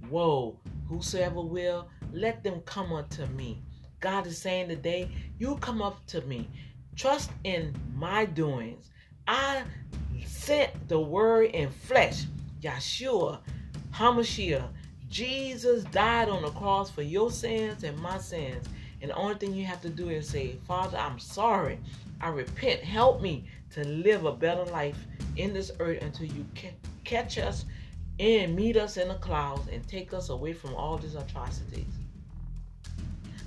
Whoa, 0.08 0.58
whosoever 0.88 1.40
will, 1.40 1.88
let 2.12 2.44
them 2.44 2.60
come 2.64 2.92
unto 2.92 3.26
me. 3.26 3.62
God 4.00 4.26
is 4.26 4.38
saying 4.38 4.68
today, 4.68 5.08
you 5.38 5.56
come 5.56 5.80
up 5.80 6.04
to 6.08 6.20
me. 6.22 6.48
Trust 6.94 7.30
in 7.42 7.74
my 7.96 8.26
doings. 8.26 8.90
I 9.26 9.62
sent 10.26 10.88
the 10.88 11.00
word 11.00 11.50
in 11.52 11.70
flesh, 11.70 12.24
Yeshua, 12.60 13.40
Hamashiach. 13.92 14.68
Jesus 15.08 15.84
died 15.84 16.28
on 16.28 16.42
the 16.42 16.50
cross 16.50 16.90
for 16.90 17.02
your 17.02 17.30
sins 17.30 17.84
and 17.84 17.98
my 17.98 18.18
sins. 18.18 18.66
And 19.00 19.10
the 19.10 19.16
only 19.16 19.36
thing 19.36 19.54
you 19.54 19.64
have 19.64 19.80
to 19.82 19.88
do 19.88 20.08
is 20.08 20.28
say, 20.28 20.56
Father, 20.66 20.98
I'm 20.98 21.18
sorry. 21.18 21.78
I 22.20 22.28
repent. 22.28 22.80
Help 22.80 23.20
me 23.20 23.46
to 23.70 23.84
live 23.86 24.24
a 24.24 24.32
better 24.32 24.64
life 24.64 25.06
in 25.36 25.52
this 25.52 25.72
earth 25.80 26.02
until 26.02 26.26
you 26.26 26.46
catch 27.04 27.38
us 27.38 27.64
and 28.18 28.54
meet 28.54 28.76
us 28.76 28.96
in 28.96 29.08
the 29.08 29.14
clouds 29.14 29.68
and 29.72 29.86
take 29.88 30.12
us 30.12 30.28
away 30.28 30.52
from 30.52 30.74
all 30.74 30.96
these 30.96 31.16
atrocities. 31.16 31.92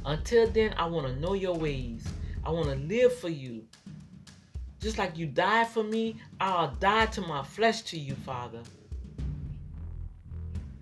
Until 0.06 0.47
then, 0.49 0.73
I 0.77 0.86
want 0.86 1.08
to 1.08 1.15
know 1.19 1.34
your 1.34 1.56
ways. 1.56 2.03
I 2.45 2.49
want 2.49 2.69
to 2.69 2.75
live 2.75 3.17
for 3.17 3.30
you. 3.30 3.65
Just 4.80 4.97
like 4.97 5.17
you 5.17 5.25
died 5.25 5.67
for 5.67 5.84
me, 5.84 6.17
I'll 6.39 6.71
die 6.75 7.08
to 7.08 7.21
my 7.21 7.43
flesh 7.43 7.82
to 7.84 7.99
you, 7.99 8.15
Father. 8.15 8.62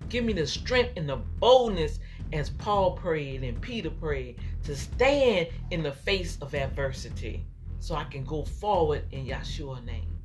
Give 0.08 0.24
me 0.24 0.32
the 0.32 0.46
strength 0.46 0.92
and 0.96 1.08
the 1.08 1.16
boldness 1.16 1.98
as 2.32 2.50
Paul 2.50 2.92
prayed 2.92 3.42
and 3.42 3.60
Peter 3.60 3.90
prayed 3.90 4.38
to 4.64 4.76
stand 4.76 5.48
in 5.70 5.82
the 5.82 5.92
face 5.92 6.38
of 6.40 6.54
adversity 6.54 7.44
so 7.78 7.94
I 7.94 8.04
can 8.04 8.24
go 8.24 8.44
forward 8.44 9.04
in 9.12 9.26
Yeshua's 9.26 9.84
name. 9.84 10.16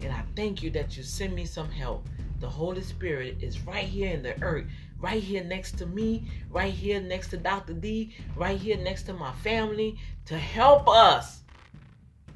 And 0.00 0.12
I 0.12 0.22
thank 0.34 0.62
you 0.62 0.70
that 0.70 0.96
you 0.96 1.02
send 1.02 1.34
me 1.34 1.44
some 1.44 1.70
help. 1.70 2.06
The 2.40 2.48
Holy 2.48 2.82
Spirit 2.82 3.36
is 3.42 3.60
right 3.60 3.84
here 3.84 4.10
in 4.10 4.22
the 4.22 4.40
earth, 4.42 4.64
right 4.98 5.22
here 5.22 5.44
next 5.44 5.76
to 5.78 5.86
me, 5.86 6.24
right 6.48 6.72
here 6.72 7.00
next 7.00 7.28
to 7.28 7.36
Dr. 7.36 7.74
D, 7.74 8.14
right 8.34 8.58
here 8.58 8.78
next 8.78 9.02
to 9.04 9.12
my 9.12 9.32
family 9.32 9.98
to 10.24 10.38
help 10.38 10.88
us 10.88 11.40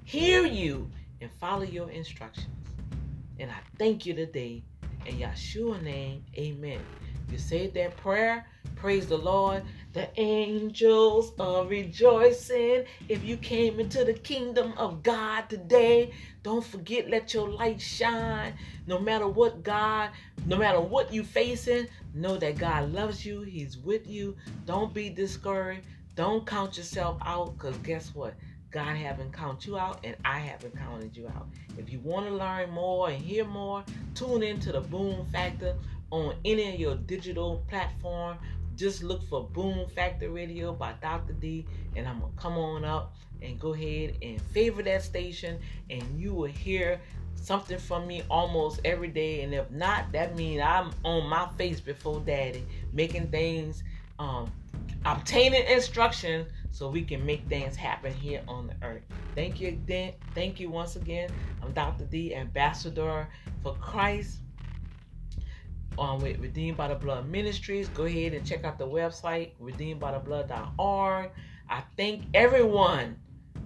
hear 0.04 0.44
you 0.44 0.90
and 1.22 1.30
follow 1.40 1.62
your 1.62 1.90
instructions. 1.90 2.48
And 3.38 3.50
I 3.50 3.58
thank 3.78 4.04
you 4.04 4.14
today. 4.14 4.62
In 5.06 5.18
Yeshua 5.18 5.82
name, 5.82 6.24
amen. 6.36 6.80
You 7.30 7.38
say 7.38 7.68
that 7.68 7.96
prayer, 7.96 8.46
praise 8.76 9.06
the 9.06 9.18
Lord. 9.18 9.62
The 9.94 10.08
angels 10.20 11.32
are 11.38 11.64
rejoicing. 11.64 12.84
If 13.08 13.22
you 13.24 13.36
came 13.36 13.78
into 13.78 14.04
the 14.04 14.12
kingdom 14.12 14.74
of 14.76 15.04
God 15.04 15.48
today, 15.48 16.12
don't 16.42 16.66
forget, 16.66 17.08
let 17.08 17.32
your 17.32 17.48
light 17.48 17.80
shine. 17.80 18.54
No 18.88 18.98
matter 18.98 19.28
what 19.28 19.62
God, 19.62 20.10
no 20.46 20.56
matter 20.56 20.80
what 20.80 21.14
you're 21.14 21.22
facing, 21.22 21.86
know 22.12 22.36
that 22.38 22.58
God 22.58 22.92
loves 22.92 23.24
you. 23.24 23.42
He's 23.42 23.78
with 23.78 24.08
you. 24.08 24.36
Don't 24.66 24.92
be 24.92 25.10
discouraged. 25.10 25.86
Don't 26.16 26.44
count 26.44 26.76
yourself 26.76 27.16
out 27.24 27.56
because 27.56 27.76
guess 27.78 28.12
what? 28.16 28.34
God 28.72 28.96
haven't 28.96 29.32
counted 29.32 29.64
you 29.68 29.78
out 29.78 30.00
and 30.02 30.16
I 30.24 30.40
haven't 30.40 30.76
counted 30.76 31.16
you 31.16 31.28
out. 31.28 31.46
If 31.78 31.92
you 31.92 32.00
want 32.00 32.26
to 32.26 32.34
learn 32.34 32.70
more 32.70 33.10
and 33.10 33.22
hear 33.22 33.44
more, 33.44 33.84
tune 34.16 34.42
into 34.42 34.72
the 34.72 34.80
Boom 34.80 35.24
Factor 35.26 35.76
on 36.10 36.34
any 36.44 36.74
of 36.74 36.80
your 36.80 36.96
digital 36.96 37.64
platform. 37.68 38.38
Just 38.76 39.02
look 39.02 39.22
for 39.28 39.48
Boom 39.48 39.88
Factor 39.88 40.30
Radio 40.30 40.72
by 40.72 40.94
Dr. 41.00 41.32
D 41.34 41.66
and 41.96 42.06
I'm 42.06 42.20
to 42.20 42.28
come 42.36 42.54
on 42.58 42.84
up 42.84 43.14
and 43.42 43.58
go 43.58 43.74
ahead 43.74 44.16
and 44.22 44.40
favor 44.40 44.82
that 44.82 45.02
station 45.02 45.58
and 45.90 46.18
you 46.18 46.34
will 46.34 46.50
hear 46.50 47.00
something 47.34 47.78
from 47.78 48.06
me 48.06 48.22
almost 48.30 48.80
every 48.84 49.08
day 49.08 49.42
and 49.42 49.52
if 49.54 49.70
not 49.70 50.10
that 50.12 50.34
means 50.36 50.62
i'm 50.62 50.92
on 51.04 51.28
my 51.28 51.46
face 51.58 51.80
before 51.80 52.20
daddy 52.20 52.66
making 52.92 53.28
things 53.28 53.82
um 54.18 54.50
obtaining 55.04 55.64
instruction 55.66 56.46
so 56.70 56.88
we 56.88 57.02
can 57.02 57.24
make 57.26 57.48
things 57.48 57.76
happen 57.76 58.12
here 58.12 58.42
on 58.48 58.66
the 58.68 58.74
earth 58.86 59.02
thank 59.34 59.60
you 59.60 59.68
again. 59.68 60.12
thank 60.34 60.58
you 60.58 60.70
once 60.70 60.96
again 60.96 61.28
i'm 61.62 61.72
dr 61.72 62.04
d 62.06 62.34
ambassador 62.34 63.28
for 63.62 63.74
christ 63.76 64.38
um, 65.98 66.20
with 66.20 66.38
Redeemed 66.38 66.76
by 66.76 66.88
the 66.88 66.94
Blood 66.94 67.28
Ministries. 67.28 67.88
Go 67.88 68.04
ahead 68.04 68.32
and 68.32 68.46
check 68.46 68.64
out 68.64 68.78
the 68.78 68.86
website, 68.86 69.52
redeemedbytheblood.org. 69.62 71.30
I 71.68 71.82
thank 71.96 72.24
everyone 72.34 73.16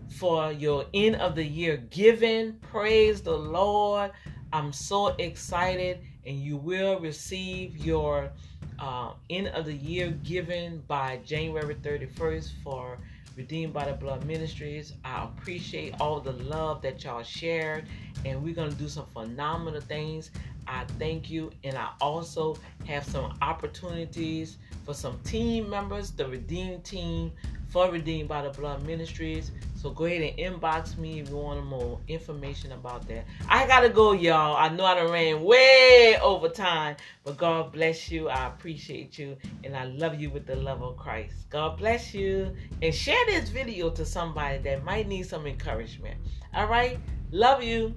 for 0.08 0.52
your 0.52 0.86
end 0.94 1.16
of 1.16 1.34
the 1.34 1.44
year 1.44 1.76
giving. 1.90 2.54
Praise 2.70 3.20
the 3.22 3.36
Lord. 3.36 4.12
I'm 4.52 4.72
so 4.72 5.08
excited, 5.18 6.00
and 6.24 6.38
you 6.38 6.56
will 6.56 6.98
receive 7.00 7.76
your 7.84 8.30
uh, 8.78 9.12
end 9.28 9.48
of 9.48 9.66
the 9.66 9.74
year 9.74 10.10
giving 10.22 10.78
by 10.86 11.20
January 11.24 11.74
31st 11.74 12.50
for 12.62 12.98
Redeemed 13.38 13.72
by 13.72 13.84
the 13.84 13.92
Blood 13.92 14.24
Ministries. 14.24 14.94
I 15.04 15.22
appreciate 15.22 15.94
all 16.00 16.18
the 16.18 16.32
love 16.32 16.82
that 16.82 17.04
y'all 17.04 17.22
shared, 17.22 17.84
and 18.24 18.42
we're 18.42 18.52
going 18.52 18.68
to 18.68 18.76
do 18.76 18.88
some 18.88 19.06
phenomenal 19.12 19.80
things. 19.80 20.32
I 20.66 20.84
thank 20.98 21.30
you, 21.30 21.52
and 21.62 21.78
I 21.78 21.90
also 22.00 22.58
have 22.86 23.04
some 23.04 23.38
opportunities 23.40 24.58
for 24.84 24.92
some 24.92 25.20
team 25.20 25.70
members, 25.70 26.10
the 26.10 26.26
Redeemed 26.26 26.82
team 26.82 27.30
for 27.68 27.90
Redeemed 27.90 28.28
by 28.28 28.42
the 28.42 28.50
Blood 28.50 28.86
Ministries. 28.86 29.50
So 29.74 29.90
go 29.90 30.06
ahead 30.06 30.22
and 30.22 30.60
inbox 30.60 30.98
me 30.98 31.20
if 31.20 31.28
you 31.28 31.36
want 31.36 31.64
more 31.66 32.00
information 32.08 32.72
about 32.72 33.06
that. 33.08 33.24
I 33.48 33.66
gotta 33.66 33.88
go, 33.88 34.12
y'all. 34.12 34.56
I 34.56 34.68
know 34.70 34.84
I 34.84 34.96
done 34.96 35.12
ran 35.12 35.42
way 35.42 36.18
over 36.20 36.48
time, 36.48 36.96
but 37.24 37.36
God 37.36 37.72
bless 37.72 38.10
you. 38.10 38.28
I 38.28 38.48
appreciate 38.48 39.18
you, 39.18 39.36
and 39.62 39.76
I 39.76 39.84
love 39.84 40.20
you 40.20 40.30
with 40.30 40.46
the 40.46 40.56
love 40.56 40.82
of 40.82 40.96
Christ. 40.96 41.48
God 41.50 41.78
bless 41.78 42.12
you, 42.12 42.54
and 42.82 42.92
share 42.92 43.24
this 43.26 43.50
video 43.50 43.90
to 43.90 44.04
somebody 44.04 44.58
that 44.58 44.84
might 44.84 45.06
need 45.06 45.26
some 45.26 45.46
encouragement. 45.46 46.16
All 46.54 46.66
right, 46.66 46.98
love 47.30 47.62
you. 47.62 47.94